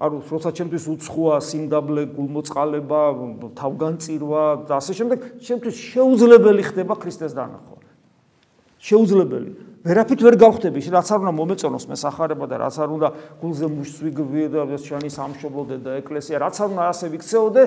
არ 0.00 0.10
როცა 0.32 0.50
ჩემთვის 0.56 0.84
უცხოა 0.96 1.36
სიმდაბლე, 1.44 2.02
გულმოწყალება, 2.16 3.00
თავგანწირვა 3.52 4.44
და 4.64 4.80
ასე 4.80 4.92
შემდეგ, 4.96 5.18
ჩემთვის 5.44 5.76
შეუძლებელი 5.76 6.62
ხდება 6.72 6.94
ქრისტეს 6.96 7.36
დანახვა. 7.36 7.76
შეუძლებელი. 8.80 9.69
ვერაფრით 9.85 10.21
ვერ 10.25 10.35
გავხდები, 10.41 10.81
რაც 10.89 11.07
არ 11.13 11.19
უნდა 11.21 11.33
მომეწონოს 11.37 11.85
მე 11.85 11.97
სახარება 12.01 12.45
და 12.49 12.55
რაც 12.57 12.75
არ 12.81 12.89
უნდა 12.95 13.09
გულზე 13.37 13.67
მუშვიგვი 13.69 14.43
და 14.49 14.65
შენი 14.81 15.09
სამშობლოდე 15.13 15.77
და 15.85 15.91
ეკლესია, 16.01 16.41
რაც 16.41 16.55
არ 16.57 16.69
უნდა 16.73 16.83
ასე 16.89 17.05
ვიქცეოდე, 17.13 17.63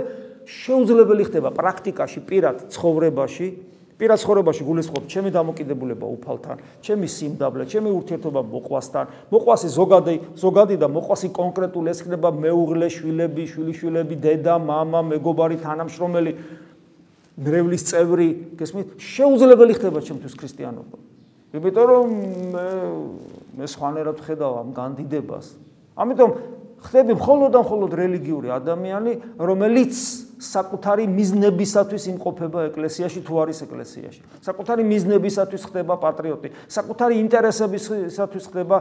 შეუძლებელი 0.48 1.24
ხდება 1.29 1.51
პრაქტიკაში, 1.55 2.18
პირად 2.27 2.57
ცხოვრებაში, 2.74 3.46
პირად 3.98 4.18
ცხოვრებაში 4.22 4.62
გულისხმობ 4.66 5.05
ჩემი 5.11 5.31
დამოკიდებულება 5.35 6.07
უფალთან, 6.18 6.57
ჩემი 6.83 7.07
სიმდაბლე, 7.07 7.66
ჩემი 7.70 7.90
ურთიერთობა 7.98 8.40
მოყვასთან, 8.46 9.05
მოყვასი 9.31 9.68
ზოგადი, 9.74 10.14
ზოგადი 10.38 10.74
და 10.79 10.87
მოყვასი 10.88 11.29
კონკრეტული 11.35 11.90
ეს 11.90 12.03
ხდება 12.07 12.31
მეუღლე, 12.31 12.87
შვილები, 12.94 13.42
შვილიშვილები, 13.53 14.14
დედა, 14.22 14.57
мама, 14.62 15.03
მეგობარი, 15.03 15.59
თანამშრომელი, 15.62 16.33
მრევლის 17.38 17.83
წევრი, 17.90 18.29
გესმით? 18.59 18.98
შეუძლებელი 19.03 19.72
ხდება 19.79 19.98
ჩემთვის 20.03 20.35
ქრისტიანობა. 20.35 21.12
იმიტომ 21.54 21.86
რომ 21.86 22.08
მე 22.54 22.68
მე 23.54 23.66
სხვანაირად 23.70 24.18
ხედავ 24.26 24.54
ამ 24.58 24.70
განდიდებას. 24.74 25.46
ამიტომ 25.94 26.32
ხდები 26.84 27.13
მხოლოდ 27.16 27.50
და 27.54 27.60
მხოლოდ 27.62 27.92
რელიგიური 27.94 28.50
ადამიანი, 28.50 29.12
რომელიც 29.38 29.94
საკუთარი 30.44 31.06
მიზნებისათვის 31.08 32.04
იმყოფება 32.12 32.60
ეკლესიაში 32.74 33.20
თუ 33.24 33.34
არის 33.46 33.58
ეკლესიაში. 33.63 34.22
საკუთარი 34.44 34.84
მიზნებისათვის 34.84 35.62
ხდება 35.70 35.96
პატრიოტი, 36.04 36.48
საკუთარი 36.68 37.16
ინტერესებისათვის 37.24 38.44
ხდება, 38.52 38.78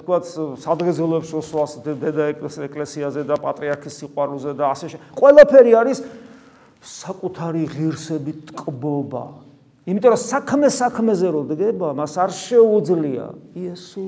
თქვათ, 0.00 0.24
სადღეღელოებს 0.64 1.30
მოსვლას 1.36 1.72
დედა 1.84 2.24
ეკლესიაზე 2.70 3.20
და 3.28 3.36
პატრიარქის 3.36 3.94
სიყვარულზე 4.00 4.52
და 4.56 4.64
ასე 4.72 4.86
შემდეგ. 4.94 5.06
ყველაფერი 5.20 5.72
არის 5.76 5.98
საკუთარი 6.80 7.62
ღირსებით 7.68 8.38
ტკბობა. 8.54 9.51
იმიტომ 9.82 10.14
რომ 10.14 10.20
საქმე 10.22 10.68
საქმეზე 10.70 11.28
რო 11.34 11.42
დგება, 11.50 11.88
მას 11.98 12.14
არ 12.22 12.30
შეუძლია. 12.30 13.26
იესო 13.58 14.06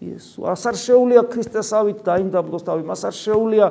იესო 0.00 0.40
ას 0.48 0.62
არ 0.70 0.76
შეუძლია 0.80 1.22
ქრისტესავით 1.28 1.98
დაიმდაბლოს 2.08 2.62
თავი, 2.64 2.82
მას 2.88 3.02
არ 3.04 3.14
შეუძლია 3.20 3.66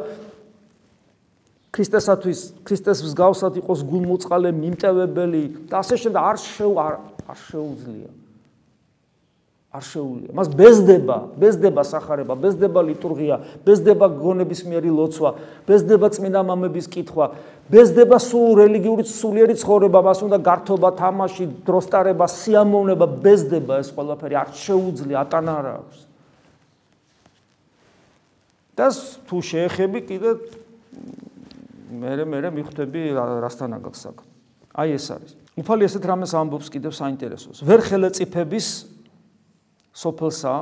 ქრისტესათვის 1.71 2.39
ქრისტეს 2.67 2.99
მსგავსად 3.07 3.53
იყოს 3.63 3.81
გულმოწყალე 3.87 4.49
მიმტევებელი 4.53 5.43
და 5.71 5.75
ასე 5.81 5.95
შემდეგ. 6.05 6.21
არ 6.21 6.37
შეუ 6.37 6.71
არ 6.77 7.37
შეუძლია 7.49 8.20
არ 9.71 9.83
შეუძლია. 9.87 10.31
მას 10.35 10.47
ბეზდება, 10.51 11.17
ბეზდება 11.39 11.83
сахарება, 11.87 12.35
ბეზდება 12.35 12.79
ლიტურგია, 12.91 13.35
ბეზდება 13.63 14.05
გონების 14.19 14.61
მიერი 14.67 14.91
ლოცვა, 14.91 15.31
ბეზდება 15.63 16.07
წმინდა 16.11 16.41
მამების 16.43 16.87
კითხვა, 16.91 17.25
ბეზდება 17.71 18.17
სულ 18.19 18.67
რელიგიური 18.67 19.07
სულიერი 19.07 19.55
ცხოვრება, 19.55 19.99
მას 20.03 20.19
უნდა 20.27 20.37
გართობა, 20.43 20.89
თამაში, 20.99 21.43
დროსტარება, 21.63 22.25
სიამოვნება, 22.27 23.05
ბეზდება 23.23 23.79
ეს 23.79 23.95
ყველაფერი 23.95 24.35
არ 24.43 24.49
შეუძლია, 24.51 25.17
ატანა 25.23 25.51
არ 25.55 25.67
აქვს. 25.79 25.99
და 28.75 28.87
თუ 29.29 29.37
შეეხები 29.45 29.99
კიდე 30.09 30.29
მე 31.91 32.25
მე 32.25 32.49
მიხვდები 32.55 33.01
რასთან 33.43 33.77
აგაკს 33.77 34.03
აქ. 34.09 34.17
აი 34.73 34.89
ეს 34.95 35.05
არის. 35.11 35.31
უფალი 35.59 35.83
ესეთ 35.85 36.03
რამეს 36.07 36.31
ამბობს 36.33 36.67
კიდევ 36.71 36.91
საინტერესოს. 36.95 37.61
ვერ 37.61 37.79
ხელეწიფების 37.83 38.67
სოფელსა 39.91 40.53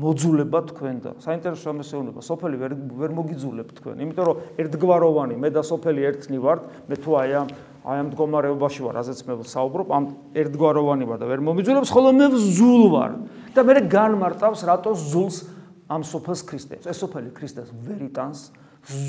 მოძულება 0.00 0.60
თქვენ 0.70 0.96
და 1.04 1.10
საინტერესო 1.20 1.66
ამასეუნება 1.74 2.20
სოფელი 2.24 2.56
ვერ 2.60 2.72
ვერ 3.00 3.10
მოგიძულებ 3.16 3.72
თქვენ 3.80 4.04
იმიტომ 4.06 4.24
რომ 4.30 4.36
ერთგვაროვანი 4.64 5.34
მე 5.40 5.48
და 5.56 5.62
სოფელი 5.66 6.06
ერთნი 6.08 6.38
ვართ 6.40 6.60
მე 6.88 6.96
თუ 7.04 7.10
აი 7.20 7.34
ამ 7.40 7.48
აი 7.80 7.96
ამ 7.96 8.08
მდგომარეობაში 8.12 8.82
ვარ, 8.84 8.96
რაზეც 9.00 9.20
მე 9.24 9.34
საუბრობ, 9.48 9.92
ამ 9.96 10.04
ერთგვაროვანი 10.36 11.06
ვარ 11.08 11.20
და 11.22 11.28
ვერ 11.30 11.40
მომიძულებს, 11.48 11.88
ხოლო 11.88 12.12
მე 12.12 12.26
ზულ 12.36 12.84
ვარ. 12.92 13.12
და 13.56 13.60
მე 13.64 13.74
განმარტავს, 13.88 14.60
რატო 14.68 14.92
ზულს 14.92 15.48
ამ 15.88 16.04
სოფელს 16.04 16.42
ქრისტეს. 16.44 16.84
ეს 16.84 16.96
სოფელი 17.00 17.32
ქრისტეს 17.32 17.72
ვერიტანს 17.72 18.52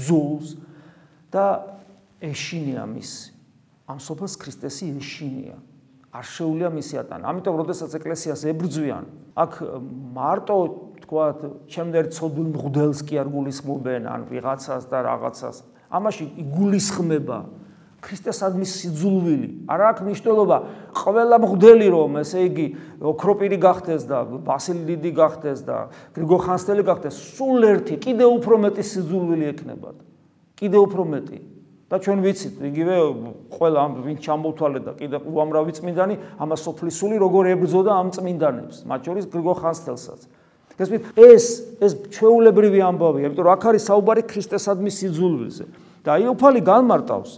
ზულს 0.08 0.56
და 1.30 1.68
ეშინია 2.24 2.88
მის. 2.88 3.36
ამ 3.92 4.00
სოფელს 4.00 4.40
ქრისტესი 4.40 4.96
ეშინია. 4.96 5.60
არ 6.12 6.26
შეუულია 6.28 6.70
მისი 6.76 6.96
ატანა. 7.02 7.24
ამიტომ 7.32 7.56
როდესაც 7.56 7.92
ეკლესიას 7.96 8.42
ებრძვიან, 8.52 9.04
აქ 9.32 9.52
მარტო 10.12 10.58
თქვა, 11.08 11.26
ჩემდერ 11.72 12.06
ცოდულ 12.12 12.48
მღვდელს 12.52 13.00
კი 13.08 13.16
არ 13.24 13.28
გულისხმობენ 13.32 14.04
ან 14.12 14.22
ვიღაცას 14.28 14.92
და 14.92 14.98
რაღაცას. 15.08 15.64
ამაში 15.92 16.24
გულისხმება 16.52 17.40
ქრისტესადმი 18.02 18.66
სიძულვილი. 18.66 19.50
არ 19.70 19.80
აქვს 19.88 20.02
მნიშვნელობა 20.10 20.58
ყველა 20.98 21.38
მღვდელი 21.38 21.88
რომ 21.94 22.12
ესე 22.26 22.40
იგი 22.50 22.68
ოქროპირი 22.98 23.58
გახდეს 23.62 24.02
და 24.10 24.18
ბასილი 24.42 24.84
დიდი 24.90 25.12
გახდეს 25.22 25.60
და 25.62 25.78
გრიგო 26.18 26.38
ხანძთელი 26.42 26.84
გახდეს, 26.90 27.16
სულ 27.38 27.62
ერთი, 27.72 27.96
კიდე 28.02 28.26
უფრო 28.26 28.56
მეტი 28.66 28.84
სიძულვილი 28.90 29.46
ექნებათ. 29.54 29.98
კიდე 30.58 30.78
უფრო 30.82 31.04
მეტი. 31.14 31.40
და 31.92 32.00
ჩვენ 32.00 32.20
ვიცით, 32.24 32.56
იგივე 32.72 32.96
ყველა 33.52 33.80
ამ 33.84 33.92
ვინ 34.08 34.18
ჩამოვთვალე 34.24 34.80
და 34.80 34.92
კიდე 34.96 35.18
უამრავი 35.28 35.72
წმინდანი 35.76 36.16
ამას 36.40 36.60
სოფლის 36.64 36.96
სული 36.96 37.20
როგორ 37.20 37.52
ებრძოდა 37.52 37.92
ამ 37.92 38.10
წმინდანებს, 38.16 38.88
მათ 38.88 39.00
შორის 39.12 39.26
გრიგო 39.28 39.54
ხანძთელსაც. 39.60 40.22
გესმით, 40.80 41.02
ეს 41.20 41.46
ეს 41.84 41.92
ჩვეულებრივი 42.16 42.80
ამბავია, 42.80 43.28
იმიტომ 43.28 43.44
რომ 43.44 43.54
აქ 43.60 43.64
არის 43.70 43.84
საუბარი 43.92 44.22
ქრისტესადმი 44.24 44.92
სიძულვილზე. 44.96 45.66
და 46.02 46.18
აი 46.18 46.30
უფალი 46.34 46.62
განმარტავს 46.66 47.34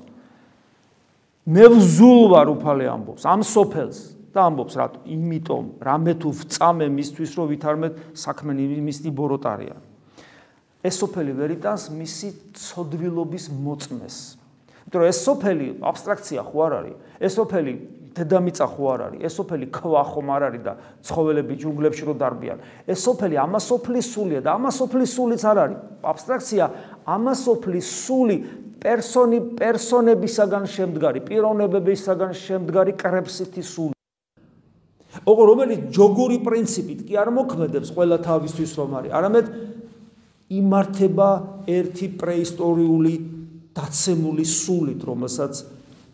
მე 1.44 1.66
ვზულ 1.76 2.22
ვარ 2.32 2.52
უფალი 2.56 2.88
ამბობს 2.88 3.26
ამ 3.28 3.44
სოფელს 3.44 4.00
და 4.32 4.46
ამბობს 4.48 4.78
რა 4.80 4.86
იმიტომ 5.16 5.66
რამე 5.84 6.14
თუ 6.24 6.30
ვწამე 6.40 6.88
მისთვის 6.96 7.32
რომ 7.40 7.50
ვითარმე 7.52 7.90
საქმე 8.16 8.56
მისთი 8.56 9.12
ბოროტარია 9.12 9.76
ეს 10.88 10.96
სოფელი 11.04 11.36
ვერიტანს 11.36 11.92
მისი 11.92 12.30
ცოდვილობის 12.56 13.52
მოწმეს 13.52 14.18
იმიტომ 14.84 15.00
რომ 15.00 15.10
ეს 15.10 15.20
სოფელი 15.24 15.68
აბსტრაქცია 15.80 16.42
ხო 16.44 16.58
არ 16.64 16.74
არის. 16.80 16.96
ეს 17.24 17.34
სოფელი 17.40 17.74
დედამიწა 18.14 18.66
ხო 18.74 18.84
არ 18.94 19.00
არის. 19.08 19.20
ეს 19.24 19.34
სოფელი 19.40 19.66
ქვა 19.74 20.04
ხომ 20.12 20.28
არ 20.36 20.42
არის 20.48 20.62
და 20.64 20.74
ცხოველები 21.02 21.54
ჯუნგლებში 21.64 22.04
რო 22.06 22.14
დარბიან. 22.14 22.58
ეს 22.88 23.00
სოფელი 23.08 23.36
ამასოფლის 23.42 24.08
სულია 24.14 24.40
და 24.46 24.50
ამასოფლის 24.54 25.10
სულიც 25.18 25.42
არ 25.50 25.58
არის. 25.64 25.80
აბსტრაქცია 26.04 26.66
ამასოფლის 27.08 27.88
სული 28.06 28.38
პერსონი 28.84 29.40
პერსონებისაგან 29.56 30.64
შემდგარი, 30.68 31.20
პიროვნებებისაგან 31.24 32.32
შემდგარი 32.36 32.94
კრებსითი 33.00 33.64
სული. 33.64 33.96
ოღონდ 35.24 35.48
რომელიც 35.50 35.82
ჯოგური 35.96 36.38
პრინციპით 36.44 37.00
კი 37.08 37.14
არ 37.22 37.30
მოქმედებს 37.32 37.90
ყველა 37.96 38.18
თავისთვის 38.28 38.72
რომ 38.76 38.92
არის, 39.00 39.12
არამედ 39.14 39.46
იმართება 40.52 41.30
ერთი 41.70 42.08
პრეისტორიული 42.20 43.14
დაცემული 43.74 44.46
სულით, 44.46 45.02
რომელსაც 45.04 45.64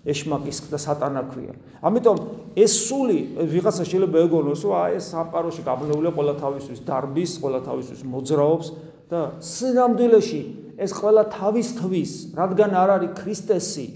ეშმაკის 0.07 0.57
და 0.71 0.79
სატანა 0.79 1.23
ქვია. 1.29 1.53
ამიტომ 1.83 2.17
ეს 2.55 2.73
სული 2.87 3.19
ვიღაცა 3.35 3.83
შეიძლება 3.83 4.17
ეგონოს, 4.25 4.63
რომ 4.63 4.73
აი 4.79 4.91
ეს 4.95 5.05
საპაროში 5.11 5.61
გაბნეულია 5.67 6.11
ყველა 6.15 6.33
თავისთვის 6.39 6.79
დარბის, 6.87 7.31
ყველა 7.43 7.59
თავისთვის 7.67 8.01
მოძრაობს 8.07 8.67
და 9.11 9.19
სინამდვილეში 9.43 10.41
ეს 10.79 10.91
ყველა 10.95 11.23
თავისთვის, 11.35 12.11
რადგან 12.39 12.71
არ 12.79 12.89
არის 12.95 13.11
ქრისტესი 13.19 13.87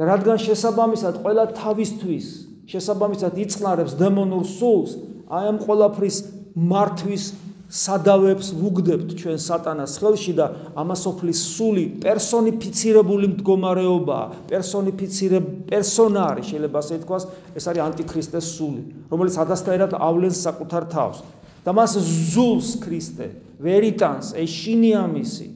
რადგან 0.00 0.38
შესაბამისად 0.40 1.20
ყველა 1.20 1.44
თავისთვის, 1.52 2.26
შესაბამისად 2.72 3.36
იწნარებს 3.44 3.96
დემონურ 4.00 4.46
სულს, 4.48 4.96
აი 5.28 5.50
ამ 5.52 5.58
ყველაფრის 5.60 6.16
მართვის 6.56 7.24
სადავებს 7.70 8.50
ვუგდებთ 8.58 9.14
ჩვენ 9.14 9.38
სატანას 9.38 9.94
ხელში 10.02 10.32
და 10.34 10.46
ამასოფლის 10.74 11.40
სული 11.54 11.84
პერსონიფიცირებული 12.02 13.30
მდგომარეობა, 13.38 14.18
პერსონიფიცირებ 14.50 15.44
პერსონა 15.70 16.22
არის, 16.34 16.46
შეიძლება 16.50 16.82
ასე 16.82 16.98
თქვას, 17.06 17.24
ეს 17.54 17.64
არის 17.70 17.82
ანტიქრისტეს 17.86 18.46
სული, 18.58 18.82
რომელიც 19.06 19.34
ადასტაერად 19.38 19.94
ავლენს 19.94 20.42
საკუთარ 20.50 20.90
თავს. 20.90 21.22
და 21.64 21.72
მას 21.76 21.96
ზულს 22.32 22.80
ქრისტე 22.80 23.28
ვერიტანს 23.60 24.32
ეშინია 24.40 25.04
მისი 25.12 25.48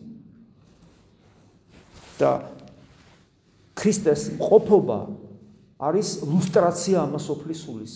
და 2.21 2.33
ქრისტეს 3.75 4.37
ყოფობა 4.39 4.99
არის 5.81 6.11
ლუსტრაცია 6.29 7.07
ამასოფლის 7.09 7.63
სულის 7.65 7.95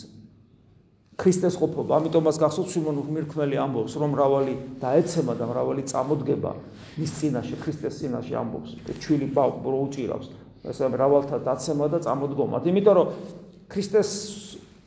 ქრისტეს 1.19 1.55
ყოფობა. 1.59 1.99
ამიტომ 1.99 2.23
მას 2.31 2.37
გახსოვს 2.39 2.71
სიმონ 2.79 2.99
ღმერთმელი 3.03 3.57
ამბობს 3.59 3.93
რომ 3.99 4.11
მრავალი 4.15 4.55
დაეცემა 4.79 5.33
და 5.35 5.45
მრავალი 5.51 5.83
წამოდგება 5.91 6.53
მის 6.99 7.11
წინაშე 7.19 7.57
ქრისტეს 7.59 7.95
წინაშე 7.99 8.35
ამბობს. 8.39 8.71
ჩვილი 9.03 9.27
პაურო 9.35 9.79
უჭირავს. 9.91 10.29
ესე 10.63 10.85
მრავალთა 10.95 11.37
დაცემა 11.43 11.87
და 11.91 11.99
წამოდგომა 12.07 12.57
იმიტომ 12.71 12.95
რომ 12.95 13.09
ქრისტეს 13.67 14.11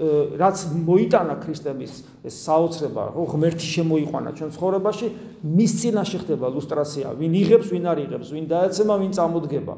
რაც 0.02 0.58
მოიტანა 0.82 1.36
ქრისტემის 1.46 1.94
ეს 2.26 2.36
საოცრება, 2.42 3.04
ხო 3.14 3.24
ღმერთი 3.38 3.68
შემოიყვანა 3.70 4.30
ჩვენ 4.34 4.50
ცხოვრებაში, 4.58 5.08
მის 5.46 5.72
წინაშე 5.78 6.18
ხდება 6.26 6.48
ლუსტრაცია, 6.58 7.14
ვინ 7.22 7.34
იღებს, 7.38 7.70
ვინ 7.70 7.86
არ 7.86 7.98
იღებს, 8.10 8.34
ვინ 8.34 8.46
დაეცემა, 8.50 8.94
ვინ 8.98 9.12
წამოდგება. 9.14 9.74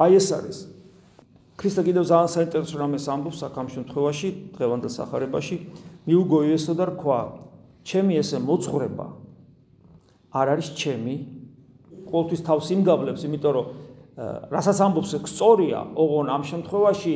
აი 0.00 0.12
ეს 0.16 0.28
არის. 0.32 0.58
ქრისტე 1.58 1.82
კიდევ 1.90 2.04
ძალიან 2.06 2.30
საინტერესო 2.30 2.76
რამეს 2.78 3.04
ამბობს 3.10 3.40
აქ 3.48 3.54
ამ 3.58 3.68
შემთხვევაში, 3.74 4.28
დღევანდელ 4.54 4.92
სახარებაში, 4.94 5.56
მიუგო 6.06 6.38
იესო 6.54 6.72
და 6.78 6.84
რქვა, 6.94 7.20
ჩემი 7.82 8.14
ესე 8.22 8.38
მოძღვრება 8.38 9.06
არ 10.38 10.46
არის 10.54 10.68
ჩემი, 10.78 11.14
ყოველთვის 12.08 12.40
თავს 12.46 12.66
იმგავლებს, 12.78 13.20
იმიტომ 13.26 13.52
რომ 13.58 13.66
რასაც 14.54 14.78
ამბობს, 14.86 15.10
სწორია, 15.30 15.80
ოღონ 15.98 16.26
ამ 16.30 16.42
შემთხვევაში 16.46 17.14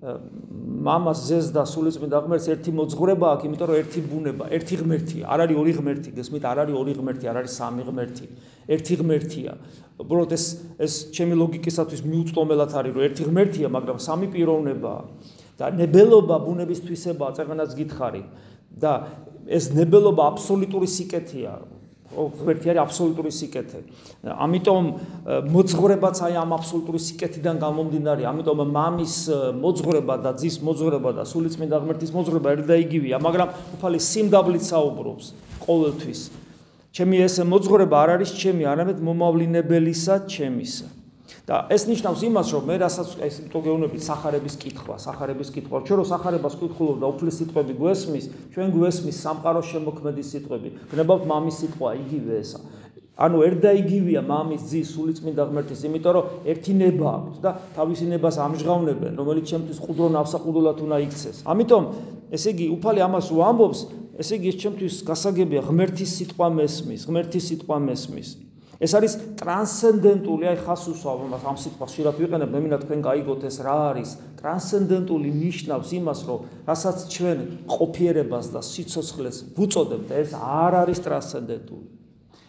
მამას 0.00 1.18
ზეს 1.28 1.48
და 1.52 1.66
სულიწმიდა 1.68 2.20
ღმერთს 2.24 2.48
ერთი 2.54 2.72
მოძღვრება 2.72 3.26
აქვს, 3.36 3.44
იმიტომ 3.50 3.68
რომ 3.68 3.80
ერთი 3.80 4.00
ბუნება, 4.08 4.44
ერთი 4.56 4.76
ღმერთია, 4.80 5.24
არ 5.28 5.40
არის 5.44 5.56
ორი 5.60 5.72
ღმერთი, 5.76 6.10
გესმით, 6.16 6.44
არ 6.48 6.58
არის 6.64 6.76
ორი 6.80 6.92
ღმერთი, 6.96 7.24
არ 7.28 7.36
არის 7.40 7.52
სამი 7.60 7.82
ღმერთი. 7.84 8.26
ერთი 8.64 8.94
ღმერთია. 8.96 9.52
უბრალოდ 10.00 10.32
ეს 10.32 10.44
ეს 10.80 10.92
ჩემი 11.12 11.34
ლოგიკისათვის 11.36 12.00
მიუწვდომელად 12.00 12.70
არის, 12.80 12.92
რომ 12.96 13.04
ერთი 13.12 13.22
ღმერთია, 13.28 13.68
მაგრამ 13.68 13.98
სამი 14.00 14.26
პიროვნებაა. 14.32 15.02
და 15.60 15.68
ნებელობა 15.76 16.36
ბუნების 16.48 16.80
თვისებაა, 16.88 17.30
წეგანაც 17.36 17.70
გითხარი. 17.76 18.22
და 18.72 18.92
ეს 19.44 19.74
ნებელობა 19.76 20.22
აბსოლუტური 20.32 20.88
სიკეთეა. 20.88 21.79
ღმერთი 22.10 22.66
არის 22.74 22.82
აბსოლუტური 22.82 23.30
სიკეთე. 23.30 23.80
ამიტომ 24.26 24.84
მოძღვრებაც 25.54 26.16
აი 26.26 26.34
ამ 26.42 26.50
აბსოლუტური 26.58 27.00
სიკეთიდან 27.06 27.56
გამომდინარე, 27.62 28.22
ამიტომ 28.26 28.58
მამის 28.66 29.14
მოძღვრება 29.62 30.14
და 30.18 30.30
ძის 30.34 30.58
მოძღვრება 30.58 31.10
და 31.14 31.22
სულიწმინდა 31.22 31.76
ღმერთის 31.86 32.10
მოძღვრება 32.10 32.48
ერთ 32.58 32.64
და 32.66 32.76
იგივეა, 32.82 33.16
მაგრამ 33.22 33.48
უფალი 33.78 33.98
სიმდაბლით 34.10 34.64
საუბრობს 34.66 35.26
ყოველთვის. 35.64 36.20
ჩემი 36.90 37.16
ეს 37.22 37.34
მოძღვრება 37.46 37.96
არ 38.02 38.10
არის 38.18 38.30
ჩემი, 38.34 38.62
არამედ 38.66 38.98
მომავლინებელისა 38.98 40.14
ჩემისა. 40.26 40.99
და 41.46 41.56
ეს 41.70 41.86
ნიშნავს 41.90 42.20
იმას, 42.28 42.48
რომ 42.54 42.62
მე 42.70 42.76
რასაც 42.82 43.08
ეს 43.26 43.34
ტოგეუნები 43.52 43.98
სახარების 44.00 44.54
კითხვა, 44.60 44.94
სახარების 45.00 45.48
კითხვა, 45.54 45.76
ჩვენ 45.86 45.96
რო 46.00 46.06
სახარებას 46.10 46.54
კითხულობ 46.60 46.96
და 47.02 47.06
უფლის 47.10 47.38
სიტყვები 47.40 47.72
გვესმის, 47.80 48.24
ჩვენ 48.54 48.68
გვესმის 48.76 49.16
სამყაროს 49.24 49.66
შემოქმედის 49.72 50.30
სიტყვები. 50.34 50.68
გნებავთ 50.90 51.24
მამის 51.30 51.56
სიტყვა 51.60 51.88
იგივე 52.04 52.32
ესა. 52.40 52.60
ანუ 53.20 53.38
ერთ 53.44 53.58
და 53.60 53.70
იგივეა 53.76 54.22
მამის 54.24 54.62
ძის 54.64 54.96
სულიწმინდა 54.96 55.44
ღმერთის, 55.50 55.80
იმიტომ 55.84 56.12
რომ 56.16 56.24
ერთი 56.48 56.72
ნება 56.72 57.08
აქვს 57.20 57.38
და 57.44 57.50
თავისი 57.76 58.04
ნებას 58.08 58.36
ამჟღავნებენ, 58.40 59.12
რომელიც 59.20 59.44
ჩემთვის 59.52 59.78
ყუდრო 59.84 60.06
ნავსაყუდულად 60.16 60.78
უნდა 60.80 60.96
იქცეს. 61.04 61.36
ამიტომ 61.44 61.84
ესე 62.32 62.48
იგი 62.56 62.66
უფალი 62.80 63.00
ამას 63.04 63.26
უამბობს, 63.28 63.80
ესე 64.16 64.40
იგი 64.40 64.48
ეს 64.48 64.56
ჩემთვის 64.64 64.94
გასაგებია 65.04 65.60
ღმერთის 65.68 66.10
სიტყვა 66.16 66.48
მესმის, 66.48 67.00
ღმერთის 67.08 67.44
სიტყვა 67.50 67.76
მესმის. 67.76 68.28
ეს 68.80 68.92
არის 68.96 69.14
ტრანსცენდენტული, 69.36 70.44
აი 70.48 70.58
ხას 70.64 70.84
უსვავ 70.88 71.18
მას 71.28 71.42
ამ 71.44 71.56
სიტყვას 71.60 71.90
შეიძლება 72.00 72.16
ვიყენებ, 72.16 72.48
მე 72.48 72.60
მინდა 72.64 72.78
თქვენ 72.80 73.00
გაიგოთ 73.04 73.42
ეს 73.44 73.56
რა 73.60 73.76
არის. 73.92 74.10
ტრანსცენდენტული 74.40 75.28
ნიშნავს 75.36 75.90
იმას, 76.00 76.20
რომ 76.24 76.40
რასაც 76.64 76.98
ჩვენ 77.12 77.38
ყოფიერებას 77.68 78.46
და 78.56 78.60
სიცოცხლეს 78.64 79.36
ვუწოდებთ, 79.52 80.08
ეს 80.16 80.30
არ 80.32 80.72
არის 80.80 80.98
ტრანსცენდენტული. 81.04 81.88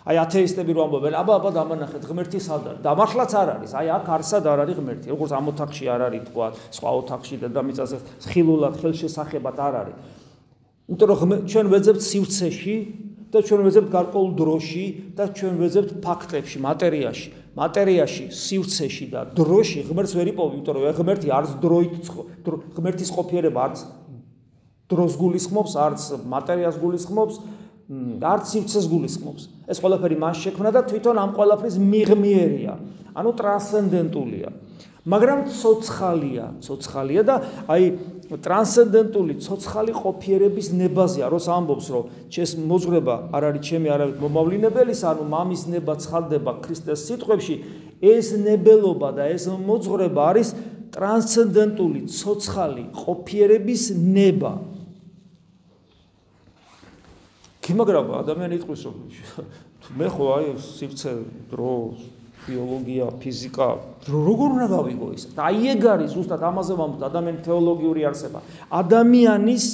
აი 0.01 0.15
ათეისტები 0.17 0.71
რო 0.71 0.81
ამბობენ, 0.87 1.13
აბა 1.19 1.33
აბა 1.35 1.49
დამანახეთ 1.51 2.03
ღმერთი 2.09 2.39
სად 2.41 2.63
არის? 2.71 2.81
და 2.81 2.91
მართლაც 2.95 3.31
არ 3.37 3.49
არის. 3.59 3.71
აი 3.77 3.87
აქ 4.01 4.07
არსად 4.17 4.43
არ 4.49 4.59
არის 4.65 4.75
ღმერთი. 4.81 5.07
როგორც 5.13 5.31
ამ 5.35 5.45
ოთახში 5.51 5.85
არ 5.93 6.01
არის 6.09 6.21
თქვა, 6.31 6.47
სხვა 6.73 6.89
ოთახში 7.01 7.35
და 7.37 7.47
დამიწაზე 7.53 7.97
ხილულად 8.31 8.75
ხელშესახებად 8.81 9.57
არ 9.61 9.73
არის. 9.81 9.95
იმიტომ 10.89 11.07
რომ 11.11 11.31
ჩვენ 11.45 11.65
ვეძებთ 11.69 12.01
სივრცეში 12.01 12.75
და 13.31 13.39
ჩვენ 13.47 13.61
ვეძებთ 13.65 13.89
გარკვეულ 13.95 14.31
დროში 14.35 14.85
და 15.15 15.25
ჩვენ 15.31 15.53
ვეძებთ 15.61 15.91
ფაქტებში, 16.03 16.57
მატერიაში. 16.67 17.29
მატერიაში, 17.55 18.25
სივრცეში 18.31 19.05
და 19.11 19.21
დროში 19.35 19.79
ღმერთს 19.87 20.13
ვერ 20.15 20.27
იპოვი, 20.31 20.51
იმიტომ 20.55 20.75
რომ 20.75 20.95
ღმერთი 20.99 21.27
არც 21.35 21.49
დროით 21.63 21.93
ღმერთის 22.75 23.09
ყოფიერება 23.11 23.59
არც 23.67 23.77
დროს 24.91 25.11
გულისხმობს, 25.19 25.73
არც 25.75 26.01
მატერიას 26.31 26.75
გულისხმობს, 26.79 27.35
არც 28.23 28.43
სივრცეს 28.51 28.85
გულისხმობს. 28.87 29.43
ეს 29.67 29.77
ყველაფერი 29.83 30.15
მას 30.19 30.37
შექმნა 30.43 30.69
და 30.71 30.81
თვითონ 30.87 31.15
ამ 31.19 31.31
ყველაფრის 31.35 31.75
მიღმიერია, 31.79 32.73
ანუ 33.15 33.29
ტრანსცენდენტულია. 33.39 34.49
მაგრამ 35.01 35.47
ცოცხალია, 35.49 36.45
ცოცხალია 36.61 37.21
და 37.25 37.35
აი 37.65 37.85
ტრანსცენდენტული 38.31 39.41
ცოცხალი 39.41 39.93
ყოფიერების 39.97 40.67
ნებაზია, 40.77 41.25
როს 41.33 41.47
ამბობს, 41.49 41.87
რომ 41.89 42.03
ჩემს 42.29 42.53
მოძღრება 42.69 43.15
არ 43.33 43.43
არის 43.49 43.61
ჩემი 43.65 43.87
არავით 43.91 44.17
მომავლინებელის, 44.21 45.01
ანუ 45.09 45.23
მამის 45.25 45.63
ნება 45.73 45.97
ცხადდება 45.97 46.51
ქრისტეს 46.61 47.01
სიტყვებში, 47.09 47.55
ეს 47.97 48.27
ნებელობა 48.45 49.09
და 49.17 49.23
ეს 49.33 49.49
მოძღრება 49.49 50.21
არის 50.21 50.53
ტრანსცენდენტული 50.93 51.99
ცოცხალი 52.07 52.83
ყოფიერების 52.93 53.83
ნება. 53.97 54.53
კიმაგრაბა 57.61 58.21
ადამიანი 58.25 58.57
იტყვის 58.59 58.81
რომ 58.89 58.95
მე 59.99 60.07
ხო 60.11 60.25
აი 60.35 60.47
სივრცე 60.65 61.11
დრო 61.51 61.73
ბიოლოგია, 62.47 63.05
ფიზიკა, 63.21 63.67
როგორ 64.09 64.49
უნდა 64.57 64.67
გავიგო 64.71 65.07
ის? 65.13 65.23
და 65.37 65.41
აი 65.49 65.61
ეგ 65.73 65.81
არის 65.93 66.09
ზუსტად 66.17 66.41
ამაზე 66.41 66.73
ვამბობ 66.79 67.01
ადამიანის 67.09 67.43
თეოლოგიური 67.45 68.01
არსება. 68.09 68.39
ადამიანის 68.81 69.65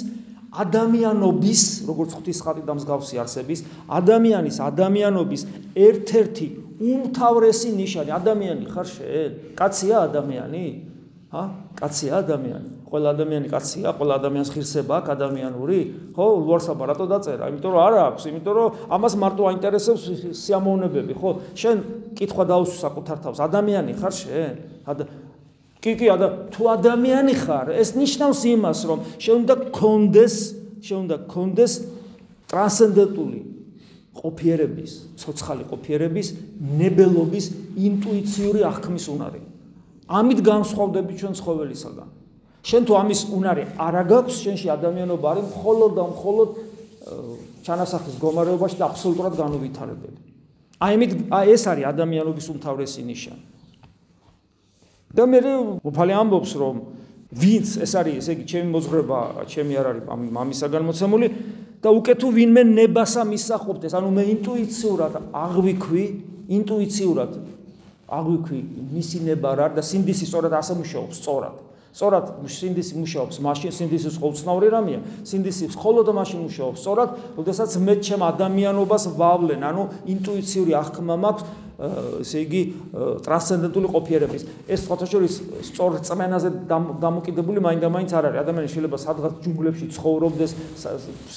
ადამიანობის, 0.58 1.62
როგორც 1.88 2.12
ღვთის 2.18 2.40
ხატი 2.44 2.64
და 2.68 2.74
მსგავსი 2.78 3.16
არსების, 3.24 3.60
ადამიანის 3.88 4.58
ადამიანობის 4.64 5.42
ერთ-ერთი 5.76 6.48
უმთავრესი 6.78 7.70
ნიშანი 7.78 8.12
ადამიანი 8.16 8.66
ხარ 8.72 8.88
შენ? 8.88 9.32
კაცია 9.58 9.96
ადამიანი? 10.08 10.66
ჰა? 11.34 11.44
კაცია 11.78 12.12
ადამიანი? 12.24 12.77
ყველა 12.88 13.10
ადამიანი 13.16 13.48
კაცია, 13.52 13.92
ყველა 14.00 14.14
ადამიანს 14.20 14.50
ღირსება 14.56 14.94
აქვს 15.04 15.12
ადამიანური? 15.12 15.80
ხო, 16.16 16.26
ლუარსაბა 16.48 16.84
რატო 16.88 17.06
დაწერა? 17.12 17.50
იმიტომ 17.52 17.72
რომ 17.76 17.82
არ 17.84 17.94
აქვს, 18.08 18.24
იმიტომ 18.32 18.54
რომ 18.56 18.68
ამას 18.96 19.14
მარტო 19.20 19.44
აინტერესებს 19.52 20.04
სიამოვნებები, 20.40 21.14
ხო? 21.20 21.30
შენ 21.52 21.76
კითხვა 22.16 22.44
დაუსვა 22.48 22.78
საკუთარ 22.88 23.18
თავს, 23.28 23.38
ადამიანი 23.44 23.92
ხარ 24.00 24.14
შენ? 24.16 24.54
კი, 25.84 25.92
კი, 26.00 26.08
თუ 26.56 26.62
ადამიანი 26.74 27.34
ხარ, 27.38 27.76
ეს 27.76 27.90
ნიშნავს 28.00 28.40
იმას, 28.56 28.80
რომ 28.88 29.00
შენ 29.20 29.36
უნდა 29.44 29.56
კონდეს, 29.76 30.36
შენ 30.82 30.98
უნდა 31.06 31.18
კონდეს 31.28 31.74
ტრანსცენდენტული 32.48 33.40
ყოფიერების, 34.18 34.92
ცოცხალი 35.22 35.64
ყოფიერების, 35.70 36.28
ნებელობის, 36.80 37.46
ინტუიციური 37.78 38.64
აღქმის 38.66 39.06
უნარი. 39.14 39.42
ამით 40.08 40.40
განსხვავდები 40.42 41.14
ჩვენ 41.20 41.34
ცხოველისაგან. 41.38 42.17
შენ 42.64 42.82
თუ 42.88 42.94
ამის 42.98 43.22
უნარი 43.34 43.64
არ 43.78 43.94
აგაქვს, 44.02 44.36
შენში 44.44 44.68
ადამიანობა 44.78 45.26
არის 45.32 45.46
მხოლოდ 45.52 45.92
და 45.98 46.04
მხოლოდ 46.14 46.50
ჩანასახის 47.68 48.16
გომარეობაში 48.20 48.78
და 48.80 48.86
აბსოლუტურად 48.92 49.34
განუვითარებელი. 49.38 50.18
აი 50.78 50.94
ამით 50.98 51.12
ეს 51.54 51.64
არის 51.68 51.86
ადამიანობის 51.94 52.46
უმთავრესი 52.54 53.02
ნიშანი. 53.08 53.44
და 55.18 55.24
მე 55.26 55.40
უფალი 55.88 56.14
ამბობს 56.14 56.52
რომ 56.62 56.76
ვინც 57.32 57.68
ეს 57.84 57.92
არის 57.96 58.16
ესე 58.22 58.32
იგი 58.38 58.44
ჩემი 58.52 58.68
მოძღრება, 58.76 59.20
ჩემი 59.52 59.74
არ 59.80 59.86
არის 59.92 60.04
მამისაგან 60.38 60.84
მოცემული 60.88 61.28
და 61.84 61.90
უკვე 61.92 62.14
თუ 62.20 62.28
ვინმე 62.38 62.62
ნებასა 62.78 63.24
მისახობდეს, 63.28 63.94
ანუ 63.98 64.10
მე 64.16 64.24
ინტუიციურად 64.36 65.14
აღვიქვი, 65.32 66.04
ინტუიციურად 66.48 67.32
აღვიქვი 68.08 68.60
მისი 68.96 69.18
ნება 69.28 69.52
რა 69.60 69.68
და 69.76 69.82
სინდისი 69.84 70.26
სწორად 70.28 70.54
ასე 70.56 70.74
მუშაობს, 70.80 71.16
სწორად. 71.20 71.67
სწორად 71.98 72.28
სინდისი 72.46 72.94
მუშაობს 73.02 73.40
მაშინ 73.42 73.74
სინდისის 73.74 74.18
ყოვცნაური 74.22 74.68
რამეა 74.70 75.00
სინდისი 75.26 75.74
მხოლოდ 75.74 76.12
მაშინ 76.14 76.40
მუშაობს. 76.46 76.78
სწორად 76.86 77.10
როდესაც 77.42 77.72
მე 77.82 77.94
ჩემ 78.06 78.22
ადამიანობას 78.22 79.04
ვავლენ 79.18 79.62
ანუ 79.66 79.84
ინტუიციური 80.14 80.78
აღქმა 80.78 81.16
მაქვს 81.26 81.44
ესე 81.78 82.42
იგი 82.42 82.62
ტრანსცენდენტული 83.26 83.88
ყოფიერების. 83.94 84.42
ეს 84.66 84.82
ფოტოშორის 84.90 85.34
სწორ 85.70 86.02
წმენაზე 86.02 86.50
დამოკიდებული 87.02 87.62
მაინდა-მაინც 87.62 88.12
არ 88.18 88.24
არის. 88.30 88.40
ადამიანი 88.46 88.68
შეიძლება 88.74 88.98
სადღაც 88.98 89.34
ჯუნგლებში 89.46 89.86
ცხოვრობდეს 89.94 90.52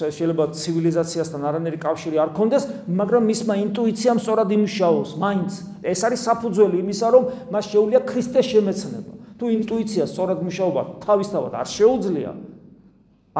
შეიძლება 0.01 0.45
ცივილიზაციასთან 0.61 1.41
არანაირი 1.45 1.79
კავშირი 1.81 2.17
არ 2.25 2.31
ქონდეს 2.37 2.65
მაგრამ 2.89 3.23
მისმა 3.29 3.55
ინტუიციამ 3.69 4.19
სწორად 4.21 4.49
იმუშაოს 4.49 5.11
მაინც. 5.21 5.51
ეს 5.85 6.01
არის 6.09 6.21
საფუძველი 6.29 6.77
იმისა 6.85 7.07
რომ 7.13 7.25
მას 7.53 7.65
შეუძლია 7.73 8.01
ქრისტეს 8.05 8.47
შემეცნება 8.53 9.20
თუ 9.41 9.49
ინტუიცია 9.57 10.05
სწორად 10.05 10.45
მუშაობა 10.45 10.83
თავისთავად 11.01 11.53
არ 11.57 11.69
შეუძლია 11.73 12.33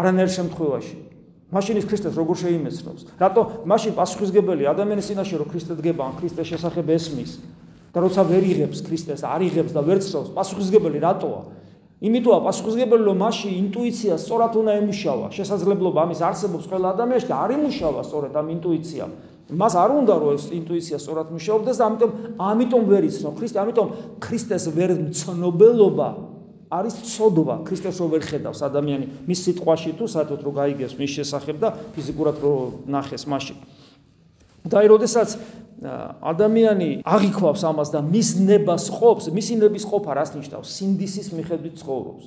არანაირ 0.01 0.31
შემთხვევაში 0.33 0.97
მაშინ 1.51 1.81
ის 1.83 1.87
ქრისტეს 1.91 2.15
როგორ 2.15 2.37
შეიმეცნობს? 2.41 3.03
რატო 3.19 3.43
მაშინ 3.67 3.93
პასუხისგებელი 3.99 4.71
ადამიანის 4.71 5.07
წინაშე 5.11 5.37
რომ 5.43 5.49
ქრისტე 5.51 5.75
დგება 5.83 6.03
ან 6.07 6.13
ქრისტეს 6.23 6.47
შესახებ 6.47 6.87
ესმის 6.95 7.33
და 7.91 7.99
როცა 8.07 8.23
ვერ 8.23 8.45
იღებს 8.55 8.79
ქრისტეს 8.87 9.27
არ 9.27 9.43
იღებს 9.51 9.75
და 9.75 9.83
ვერ 9.83 9.99
ცრობს 9.99 10.31
პასუხისგებელი 10.31 10.99
რატოა? 11.03 11.41
იმიტოა 12.07 12.39
პასუხისგებელი 12.47 13.03
რომ 13.03 13.19
მაშინ 13.19 13.53
ინტუიცია 13.67 14.15
სწორად 14.15 14.53
უნდა 14.63 14.73
ემუშავა. 14.79 15.27
შესაძლებლობა 15.35 15.99
ამის 16.07 16.21
არსებობს 16.23 16.65
ყველა 16.71 16.87
ადამიანში 16.95 17.29
და 17.29 17.37
არ 17.45 17.51
იმუშავა 17.59 18.01
სწორად 18.07 18.35
ამ 18.41 18.47
ინტუიციამ 18.57 19.11
მას 19.51 19.75
არ 19.75 19.91
უნდა 20.01 20.15
რომ 20.21 20.31
ეს 20.37 20.45
ინტუიცია 20.55 20.99
სწორად 21.01 21.29
მუშაობდეს 21.35 21.77
და 21.81 21.85
ამიტომ 21.91 22.11
ამიტომ 22.39 22.83
ვერ 22.87 23.03
იცნო 23.09 23.31
ქრისტე, 23.35 23.59
ამიტომ 23.65 23.89
ქრისტეს 24.23 24.65
ვერ 24.77 24.91
მცნობელობა 25.11 26.09
არის 26.71 26.95
ცოდვა, 27.03 27.57
ქრისტეს 27.67 27.99
რო 27.99 28.07
ვერ 28.15 28.23
ხედავს 28.23 28.61
ადამიანი 28.63 29.07
მის 29.27 29.41
სიტყვაში 29.43 29.91
თუ 29.99 30.07
საერთოდ 30.07 30.41
რო 30.47 30.53
გაიგებს 30.55 30.95
მის 31.03 31.11
შესახებ 31.19 31.57
და 31.59 31.69
ფიზიკურად 31.99 32.37
რო 32.39 32.55
ნახეს 32.87 33.27
მაშინ. 33.27 33.59
და 34.71 34.75
აი 34.79 34.87
როდესაც 34.87 35.29
ადამიანი 35.81 37.03
აღიქვავს 37.03 37.63
ამას 37.65 37.89
და 37.91 38.05
მის 38.05 38.29
ნებას 38.45 38.87
ყოფს, 38.93 39.33
მისი 39.33 39.55
ნების 39.65 39.85
ყოფა 39.89 40.13
რას 40.13 40.31
ნიშნავს? 40.37 40.69
სინდისის 40.69 41.33
მიხედვით 41.33 41.75
ცხოვრობს. 41.81 42.25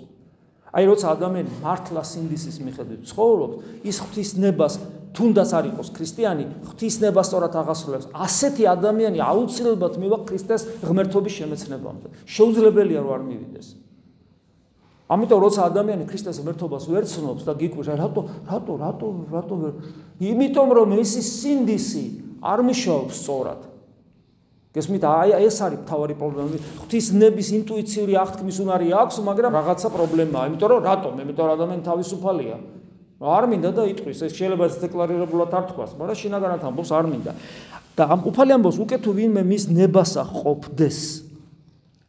აი 0.74 0.84
როცა 0.90 1.06
ადამიანი 1.14 1.50
მართლა 1.62 2.02
სინდისის 2.02 2.58
მიხედვით 2.66 3.02
ცხოვრობს, 3.06 3.56
ის 3.86 3.96
ღვთის 4.02 4.30
ნებას 4.42 4.74
თუნდაც 5.14 5.50
არ 5.54 5.66
იყოს 5.70 5.90
ქრისტიანი, 5.94 6.46
ღვთისნება 6.74 7.22
სწორად 7.22 7.54
აღასრულებს. 7.54 8.10
ასეთი 8.18 8.64
ადამიანი 8.66 9.20
აუცილებლად 9.22 9.94
მივა 10.02 10.18
ქრისტეს 10.26 10.62
ღმერთობის 10.82 11.34
შემეცნებამდე. 11.38 12.08
შეუძლებელია 12.26 13.00
რომ 13.06 13.12
არ 13.14 13.22
მივიდეს. 13.30 13.68
ამიტომ 15.14 15.40
როცა 15.46 15.62
ადამიანი 15.70 16.04
ქრისტეს 16.10 16.42
ღმერთობას 16.42 16.84
ვერ 16.90 17.04
ცნობს 17.06 17.44
და 17.46 17.54
გიკვირს, 17.54 17.90
რატო, 17.94 18.22
რატო, 18.50 18.74
რატო, 18.82 19.08
რატო 19.30 19.56
ვერ? 19.62 19.74
იმიტომ 20.18 20.70
რომ 20.74 20.90
ისი 20.98 21.22
სინდისი 21.22 22.06
არ 22.42 22.60
მიშოვს 22.66 23.14
სწორად. 23.14 23.62
გესმით, 24.74 25.04
აი 25.06 25.30
ეს 25.46 25.62
არის 25.62 25.86
თავარი 25.86 26.16
პრობლემა. 26.18 26.58
ღვთისნების 26.82 27.48
ინტუიციური 27.62 28.14
აღთქმის 28.18 28.58
უნარი 28.66 28.88
აქვს, 28.90 29.16
მაგრამ 29.22 29.52
რაღაცა 29.54 29.90
პრობლემაა. 29.94 30.44
იმიტომ 30.50 30.70
რომ 30.74 30.82
რატო? 30.82 31.10
მე 31.14 31.24
მეტყვი 31.30 31.52
ადამიანი 31.54 31.84
თავისუფალია. 31.86 32.58
არ 33.22 33.44
მინდა 33.52 33.70
და 33.76 33.84
იტყვის. 33.94 34.18
ეს 34.26 34.34
შეიძლება 34.34 34.66
დეკლარირებულად 34.82 35.52
არ 35.54 35.66
თქვას 35.70 35.92
მაგრამ 36.00 36.18
შინაგანად 36.18 36.62
ამბობს 36.64 36.92
არ 36.94 37.06
მინდა. 37.12 37.32
და 37.94 38.04
ამ 38.10 38.20
უფალი 38.26 38.52
ამბობს 38.58 38.78
უკვე 38.82 38.98
თუ 39.04 39.12
ვინმე 39.14 39.42
მის 39.46 39.64
ნებასა 39.70 40.24
ყოფდეს. 40.24 41.00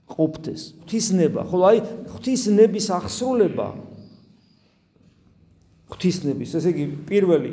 ყოფდეს. 0.08 0.62
ღვთის 0.84 1.06
ნება. 1.12 1.40
ხოლო 1.44 1.64
აი 1.68 1.78
ღვთის 2.12 2.42
ნების 2.56 2.86
აღსრულება. 2.98 3.68
ღვთის 5.92 6.16
ნების. 6.24 6.50
ესე 6.56 6.68
იგი 6.72 6.84
პირველი 7.08 7.52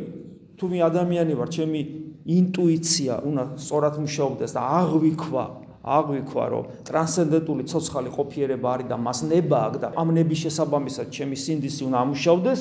თუ 0.61 0.69
მე 0.69 0.77
ადამიანი 0.85 1.33
ვარ 1.33 1.49
ჩემი 1.49 1.81
ინტუიცია 2.21 3.25
უნდა 3.25 3.43
სწორად 3.57 3.95
მუშაობდეს 3.97 4.51
და 4.53 4.61
აღვიქვა 4.61 5.45
აღვიქვა 5.81 6.43
რომ 6.53 6.65
ტრანსცენდენტული 6.85 7.63
ცოცხალი 7.65 8.09
ყოფიერება 8.13 8.67
არის 8.78 8.88
და 8.91 8.97
მას 9.01 9.19
ნება 9.26 9.57
აქვს 9.65 9.80
და 9.82 9.88
ამ 9.97 10.13
ნების 10.13 10.39
შესაბამისად 10.45 11.09
ჩემი 11.09 11.36
სინდისი 11.41 11.82
უნდა 11.89 11.97
ამუშავდეს 12.05 12.59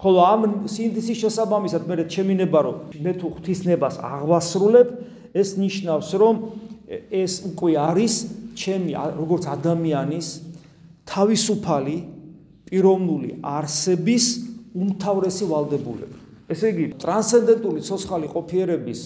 ხოლო 0.00 0.20
ამ 0.24 0.42
სინდისის 0.64 1.18
შესაბამისად 1.20 1.84
მე 1.84 2.04
ჩემინება 2.08 2.60
რომ 2.64 2.76
მე 3.04 3.12
თუ 3.20 3.26
ღვთისნებას 3.36 4.00
აღვასრულებ 4.00 4.88
ეს 5.36 5.48
ნიშნავს 5.60 6.08
რომ 6.20 6.34
ეს 7.12 7.32
უკვე 7.52 7.72
არის 7.76 8.14
ჩემი 8.56 8.92
როგორც 8.96 9.44
ადამიანის 9.52 10.28
თავისუფალი 11.04 11.96
პიროვნული 12.70 13.30
არსების 13.44 14.24
უმთავრესი 14.72 15.44
ვალდებულება 15.52 16.16
ესე 16.50 16.72
იგი 16.72 16.86
ტრანსცენდენტული 17.02 17.80
ცოცხალი 17.84 18.28
ყოფიერების 18.32 19.00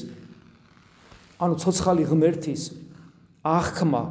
ანუ 1.45 1.55
ცოცხალი 1.61 2.05
ღმერთის 2.09 2.63
აღქმა 3.45 4.03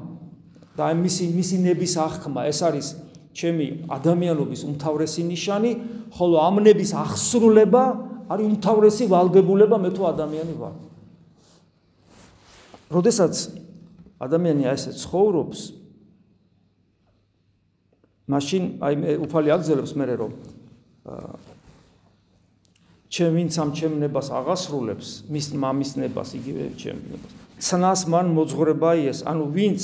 და 0.78 0.92
მისი 1.00 1.32
მისი 1.38 1.58
ნების 1.64 1.94
აღქმა 2.02 2.46
ეს 2.52 2.60
არის 2.66 2.88
ჩემი 3.34 3.68
ადამიანობის 3.90 4.62
უმთავრესი 4.70 5.22
ნიშანი, 5.34 5.72
ხოლო 6.14 6.38
ამნების 6.48 6.92
აღსრულება 6.94 7.84
არის 8.30 8.46
უმთავრესი 8.50 9.04
ვალდებულება 9.10 9.78
მე 9.82 9.90
თუ 9.94 10.02
ადამიანი 10.14 10.54
ვარ. 10.62 10.74
როდესაც 12.94 13.34
ადამიანი 14.22 14.68
აი 14.70 14.78
ესე 14.78 14.92
ცხოვრობს 15.02 15.62
მაშინ 18.30 18.64
აი 18.86 19.18
უფალი 19.26 19.54
აგზელებს 19.58 19.94
მე 19.98 20.06
რომ 20.22 20.34
ჩემ 23.14 23.34
ვინც 23.38 23.54
ამ 23.62 23.70
ჩემნებას 23.78 24.28
აღასრულებს 24.40 25.10
მის 25.34 25.46
მამის 25.64 25.92
ნებას 26.02 26.30
იგივე 26.40 26.64
ჩემნებას 26.82 27.34
ცნას 27.64 28.02
მან 28.14 28.32
მოძღრება 28.38 28.92
ის 29.10 29.20
ანუ 29.28 29.44
ვინც 29.58 29.82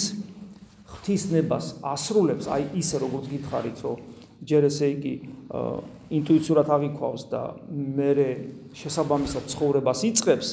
ღვთისნებას 1.10 1.82
ასრულებს, 1.82 2.46
აი 2.46 2.78
ისე 2.78 3.02
როგორც 3.02 3.26
გითხარით, 3.34 3.78
რომ 3.82 3.98
ჯერ 4.46 4.66
ესე 4.70 4.88
იგი 4.94 5.14
ინტუიციურად 6.14 6.68
აღიქვავს 6.70 7.24
და 7.34 7.42
მერე 7.74 8.30
შესაბამისად 8.78 9.44
ცხოვრებას 9.50 10.00
იწყებს, 10.06 10.48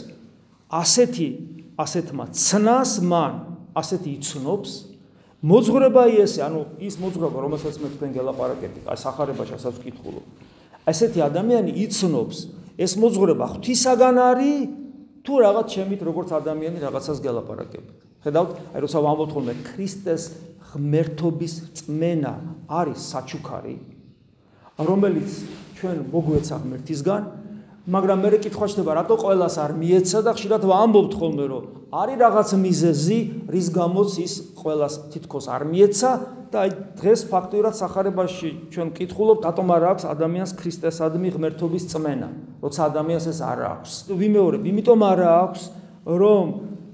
ასეთი 0.73 1.29
ასეთმა 1.77 2.25
ცნას 2.33 2.93
მან, 3.05 3.33
ასეთი 3.77 4.11
იცნობს 4.17 4.71
მოძღრება 5.45 6.03
იესე, 6.17 6.41
ანუ 6.49 6.61
ის 6.81 6.97
მოძღრება, 7.05 7.39
რომელსაც 7.45 7.77
მე 7.77 7.89
თქვენ 8.01 8.11
გელაპარაკეთ, 8.17 8.73
აი 8.89 8.97
сахарებაში 8.97 9.53
ასაც 9.61 9.77
ვკითხულობ. 9.77 10.25
ესეთი 10.89 11.21
ადამიანი 11.21 11.71
იცნობს, 11.85 12.37
ეს 12.81 12.93
მოძღრება 12.97 13.45
ღვთისაგან 13.53 14.17
არის 14.17 14.57
თუ 15.21 15.35
რაღაც 15.45 15.67
შემით 15.77 16.01
როგორც 16.09 16.29
ადამიანი 16.33 16.79
რაღაცას 16.81 17.19
გელაპარაკებს. 17.21 18.06
ხედავთ, 18.27 18.51
აი 18.74 18.81
როცა 18.83 18.99
ვამბობთ 19.07 19.31
ხოლმე 19.39 19.55
ქრისტეს 19.70 20.22
ღმერთობის 20.74 21.55
წმენა 21.79 22.35
არის 22.66 23.01
საჩუქარი, 23.14 23.77
რომელიც 24.83 25.31
ჩვენ 25.79 25.99
მოგვეცა 26.11 26.57
ღმერთისგან, 26.66 27.22
მაგრამ 27.87 28.18
მე 28.18 28.39
კითხვა 28.43 28.66
ჩნდება, 28.66 28.93
რატო 28.99 29.14
ყოველას 29.22 29.57
არ 29.62 29.72
მიეცა 29.79 30.18
და 30.27 30.33
ხშირად 30.35 30.62
ვამბობთ 30.66 31.12
ხოლმე, 31.22 31.45
რომ 31.47 31.64
არის 31.95 32.18
რაღაც 32.18 32.49
მიზეზი, 32.59 33.18
რის 33.47 33.66
გამოც 33.70 34.11
ის 34.27 34.33
ყოველას 34.59 34.95
თითქოს 35.14 35.47
არ 35.47 35.62
მიეცა 35.70 36.11
და 36.51 36.59
აი 36.66 36.70
დღეს 36.99 37.20
ფაქტურად 37.31 37.74
сахарებაში 37.79 38.51
ჩვენ 38.74 38.89
კითხულობთ, 38.91 39.47
რატომ 39.47 39.66
არ 39.70 39.83
აქვს 39.95 40.05
ადამიანს 40.11 40.53
ქრისტესადმი 40.59 41.29
ღმერთობის 41.39 41.85
წმენა, 41.95 42.29
როცა 42.59 42.81
ადამიანს 42.91 43.27
ეს 43.31 43.39
არ 43.47 43.61
აქვს. 43.70 43.93
ვიმეორებ, 44.18 44.62
იმიტომ 44.66 45.01
არ 45.07 45.20
აქვს, 45.31 45.62
რომ 46.07 46.47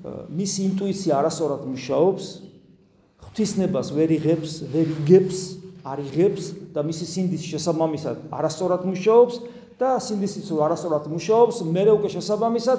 მისი 0.02 0.64
ინტუიცია 0.72 1.18
არასწორად 1.20 1.66
მუშაობს 1.70 2.24
ღვთისნებას 3.22 3.92
ვერ 3.96 4.10
იღებს, 4.18 4.54
ვერ 4.72 4.88
იგებს, 5.02 5.38
არ 5.82 6.02
იღებს 6.04 6.48
და 6.74 6.82
მისი 6.86 7.06
სინდის 7.06 7.44
შესაბამისად 7.48 8.26
არასწორად 8.34 8.86
მუშაობს 8.86 9.38
და 9.80 9.94
სინდისიც 9.98 10.50
რო 10.52 10.62
არასწორად 10.66 11.06
მუშაობს, 11.10 11.62
მე 11.66 11.82
უკვე 11.96 12.08
შესაბამისად 12.12 12.78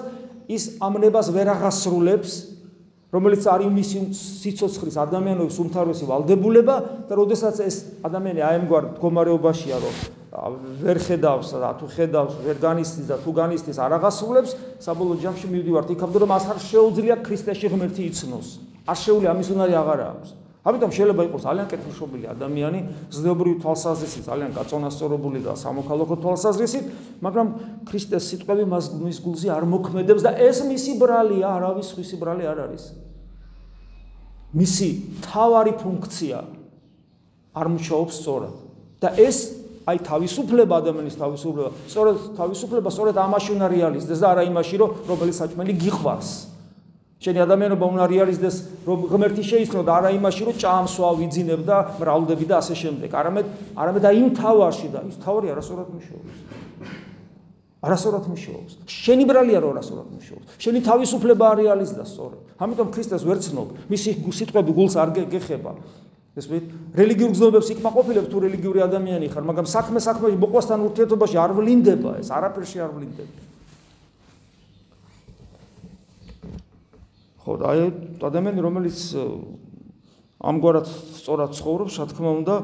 ის 0.51 0.63
ამნებას 0.83 1.31
ვერ 1.35 1.51
აღასრულებს, 1.55 2.31
რომელიც 3.13 3.43
არის 3.47 3.69
მისი 3.71 3.99
სიცოცხლის 4.17 4.97
ადამიანების 5.03 5.57
უმთავრესი 5.63 6.07
ვალდებულება 6.09 6.75
და 7.09 7.13
როდესაც 7.19 7.59
ეს 7.63 7.75
ადამიანი 8.03 8.41
აემგვარ 8.43 8.87
მდგომარეობაშია, 8.93 9.77
რომ 9.83 10.22
ვერ 10.33 10.97
ხედავს 10.97 11.53
და 11.61 11.69
თუ 11.77 11.87
ხედავს, 11.93 12.33
ვერ 12.41 12.57
განისწის 12.57 13.05
და 13.05 13.17
თუ 13.21 13.31
განისწის 13.37 13.77
არ 13.77 14.01
აღასრულებს, 14.01 14.51
საბოლოო 14.81 15.21
ჯამში 15.21 15.45
მივდივართ 15.45 15.89
იქამდე, 15.93 16.17
რომ 16.25 16.29
მას 16.33 16.45
არ 16.49 16.59
შეუძლია 16.73 17.15
ქრისტეში 17.21 17.69
ღმერთი 17.69 18.01
იცნოს. 18.09 18.47
არ 18.89 18.97
შეუძლია 18.97 19.29
ამის 19.29 19.47
უნარი 19.53 19.73
აღარ 19.77 19.99
აქვს. 20.09 20.29
ამიტომ 20.63 20.91
შეიძლება 20.95 21.23
იყოს 21.27 21.43
ძალიან 21.43 21.67
კეთილშობილი 21.69 22.25
ადამიანი, 22.33 22.79
ზნეობრივი 23.13 23.55
თვალსაზრისით 23.61 24.23
ძალიან 24.31 24.51
გაწონასწორებული 24.57 25.39
და 25.43 25.53
სამოქალაქო 25.59 26.15
თვალსაზრისით, 26.23 26.85
მაგრამ 27.19 27.47
ქრისტეს 27.83 28.23
სიტყვები 28.31 28.63
მას 28.71 28.85
მის 28.95 29.17
გულზე 29.27 29.47
არ 29.53 29.63
მოქმედებს 29.67 30.23
და 30.23 30.31
ეს 30.39 30.63
მისი 30.63 30.91
ბრალია, 31.03 31.47
არავის 31.51 31.87
სხვისი 31.91 32.15
ბრალი 32.15 32.43
არ 32.47 32.57
არის. 32.63 32.83
მისი 34.55 34.89
თავარი 35.27 35.73
ფუნქცია 35.83 36.39
არ 37.53 37.67
მუშაობს 37.67 38.13
სწორად. 38.23 38.55
და 39.03 39.11
ეს 39.19 39.62
აი 39.83 39.97
თავისუფლება 40.07 40.73
ადამიანის 40.79 41.15
თავისუფლება, 41.19 41.69
სწორედ 41.91 42.15
თავისუფლება 42.39 42.89
სწორედ 42.93 43.15
ამაში 43.19 43.49
უნდა 43.57 43.67
რეალიზდეს 43.73 44.19
და 44.23 44.27
არა 44.31 44.43
იმაში, 44.47 44.75
რომ 44.79 44.89
რომელიც 45.11 45.35
საჭმელი 45.43 45.73
გიყვარს. 45.83 46.31
შენი 47.23 47.39
ადამიანობა 47.39 47.85
უნდა 47.87 48.05
რეალიზდეს 48.11 48.55
რომ 48.83 48.99
ღმერთი 49.07 49.43
შეიცნო 49.47 49.81
და 49.87 49.91
არა 49.95 50.09
იმაში 50.19 50.41
რომ 50.43 50.55
ჭამსვა 50.59 51.09
ვიძინებ 51.23 51.61
და 51.63 51.77
მრავლდები 51.99 52.45
და 52.51 52.55
ასე 52.59 52.75
შემდეგ. 52.83 53.09
არამედ 53.15 53.45
არამედ 53.79 54.03
აი 54.11 54.15
იმ 54.23 54.29
თავარში 54.35 54.87
და 54.91 54.99
ის 55.07 55.15
თავარი 55.23 55.47
არასწორად 55.55 55.87
მუშაობს. 55.95 56.35
არასწორად 57.83 58.25
მუშაობს. 58.27 58.71
შენი 58.87 59.23
ბრალია 59.23 59.59
რომ 59.63 59.71
არასწორად 59.71 60.07
მუშაობს. 60.15 60.47
შენი 60.59 60.79
თავისუფლება 60.83 61.43
არ 61.47 61.57
რეალიზდა 61.63 62.03
სწორად 62.11 62.41
ამიტომ 62.59 62.87
ქრისტეს 62.91 63.23
ვერ 63.23 63.39
ცნობ. 63.39 63.67
მისი 63.87 64.09
სიტყვები 64.27 64.71
გულს 64.75 64.95
არ 64.99 65.09
გეხება 65.31 65.71
ეს 66.33 66.45
ვით 66.49 66.65
რელიგიურ 66.97 67.31
გზნობებს 67.35 67.67
იქმაყოფილებ 67.77 68.25
თუ 68.31 68.37
რელიგიური 68.45 68.79
ადამიანი 68.87 69.27
ხარ 69.33 69.43
მაგრამ 69.49 69.67
საქმე 69.69 69.99
საქმეში 70.01 70.37
მოყვასთან 70.41 70.85
ურთიერთობაში 70.89 71.37
არ 71.37 71.51
ვლინდება 71.59 72.11
ეს 72.23 72.29
არაფერში 72.33 72.77
არ 72.81 72.91
ვლინდება 72.97 73.33
ხო 77.43 77.59
აი 77.69 77.79
ადამიანი 78.23 78.59
რომელიც 78.65 78.97
ამგვარად 80.43 80.87
სწორად 80.91 81.55
ცხოვრობს, 81.55 81.97
რა 82.03 82.05
თქმა 82.11 82.31
უნდა, 82.43 82.55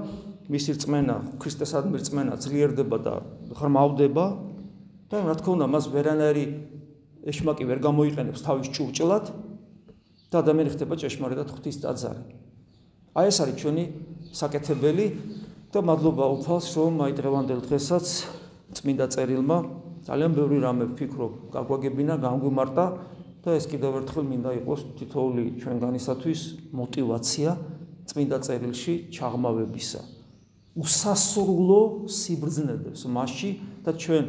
მისი 0.51 0.75
რწმენა, 0.75 1.15
ქრისტესადმი 1.39 2.01
რწმენა 2.01 2.35
ძლიერდება 2.43 2.97
და 2.99 3.13
ღრმავდება 3.55 4.25
და 5.07 5.15
რა 5.23 5.35
თქმა 5.39 5.53
უნდა, 5.55 5.67
მას 5.71 5.85
ვერანაირი 5.95 6.45
ეშმაკი 7.31 7.63
ვერ 7.71 7.79
გამოიყენებს 7.79 8.43
თავის 8.43 8.67
ჭურჭლად 8.75 9.31
და 10.27 10.35
ადამიანი 10.43 10.75
ხდება 10.75 10.99
ჭეშმარიტად 10.99 11.47
ღვთის 11.55 11.77
ტაძარი. 11.87 12.23
აი 13.17 13.25
ეს 13.29 13.37
არის 13.41 13.55
ჩვენი 13.61 13.83
საკეთებელი 14.37 15.05
და 15.73 15.79
მადლობა 15.81 16.25
უფალს, 16.37 16.67
რომ 16.77 16.93
აი 17.05 17.13
დღევანდელ 17.17 17.59
დღესაც 17.65 18.05
წმინდა 18.77 19.05
წერილმა 19.13 19.57
ძალიან 20.05 20.31
ბევრი 20.37 20.57
რამე 20.61 20.85
ვფიქრობ, 20.93 21.33
გაგვაგებინა, 21.53 22.13
გამგვიმარტა 22.21 22.85
და 23.45 23.49
ეს 23.57 23.65
კიდევ 23.69 23.91
ერთხელ 24.01 24.23
მინდა 24.29 24.51
იყოს 24.61 24.81
თითოეული 24.99 25.43
ჩვენგანისათვის 25.61 26.41
мотиваცია 26.73 27.51
წმინდა 28.09 28.37
წერილში 28.45 28.93
ჩაღმავებისა. 29.13 30.01
უსასრულო 30.79 31.81
სიბრძნედებს 32.09 33.01
მასში 33.09 33.49
და 33.85 33.91
ჩვენ 33.97 34.25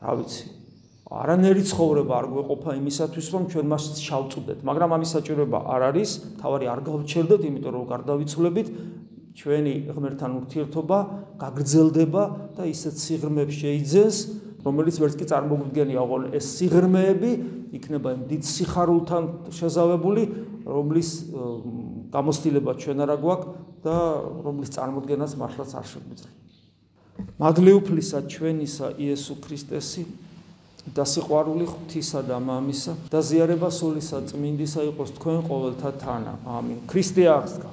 რა 0.00 0.12
ვიცი 0.16 0.55
არანერი 1.06 1.62
ცხოვრება 1.62 2.12
არ 2.18 2.26
გვეყოფა 2.34 2.72
იმისათვის 2.82 3.26
რომ 3.30 3.42
ჩვენ 3.52 3.66
მას 3.70 3.84
შავწუდეთ, 4.02 4.58
მაგრამ 4.66 4.90
ამის 4.96 5.10
საჭიროება 5.14 5.58
არ 5.70 5.82
არის, 5.94 6.10
თავარი 6.42 6.66
არ 6.66 6.80
გავჩერდეთ, 6.82 7.40
იმიტომ 7.46 7.72
რომ 7.76 7.84
გარდავიცვლებით 7.94 8.66
ჩვენი 9.36 9.74
ღმერთთან 9.94 10.30
ურთიერთობა 10.40 10.98
გაგრძელდება 11.38 12.22
და 12.58 12.62
ისეთ 12.66 12.94
სიღრმეებს 13.06 13.54
შეიძენს, 13.54 14.16
რომელიც 14.66 14.96
ვერც 14.98 15.14
კი 15.14 15.26
წარმოგვიდგენია, 15.30 15.98
ოღონ 16.02 16.22
ეს 16.34 16.46
სიღრმეები 16.58 17.30
იქნება 17.76 18.08
იმ 18.16 18.22
დიდ 18.26 18.42
სიხარულთან 18.50 19.24
შეზავებული, 19.54 20.22
რომლის 20.66 21.10
გამოცდილება 22.10 22.72
ჩვენ 22.82 22.98
არა 23.06 23.16
გვაქვს 23.22 23.48
და 23.86 23.96
რომლის 24.42 24.70
წარმოქმნას 24.74 25.32
მართლაც 25.38 25.70
არ 25.70 25.86
შეგვიძლია. 25.86 26.32
მადლიუფლისა 27.38 28.18
ჩვენისა 28.26 28.86
იესო 28.98 29.34
ქრისტესი 29.44 30.02
და 30.94 31.02
სიყვარული 31.02 31.66
ღვთისა 31.66 32.20
და 32.28 32.36
მამისა 32.38 32.92
და 33.10 33.18
ზიარება 33.28 33.70
სულისა 33.74 34.22
წმინდისა 34.30 34.86
იყოს 34.92 35.10
თქვენ 35.18 35.38
ყოველთა 35.48 35.90
თანა. 36.02 36.32
ამინ. 36.46 36.78
ქრისტე 36.86 37.24
აღსდგა. 37.26 37.70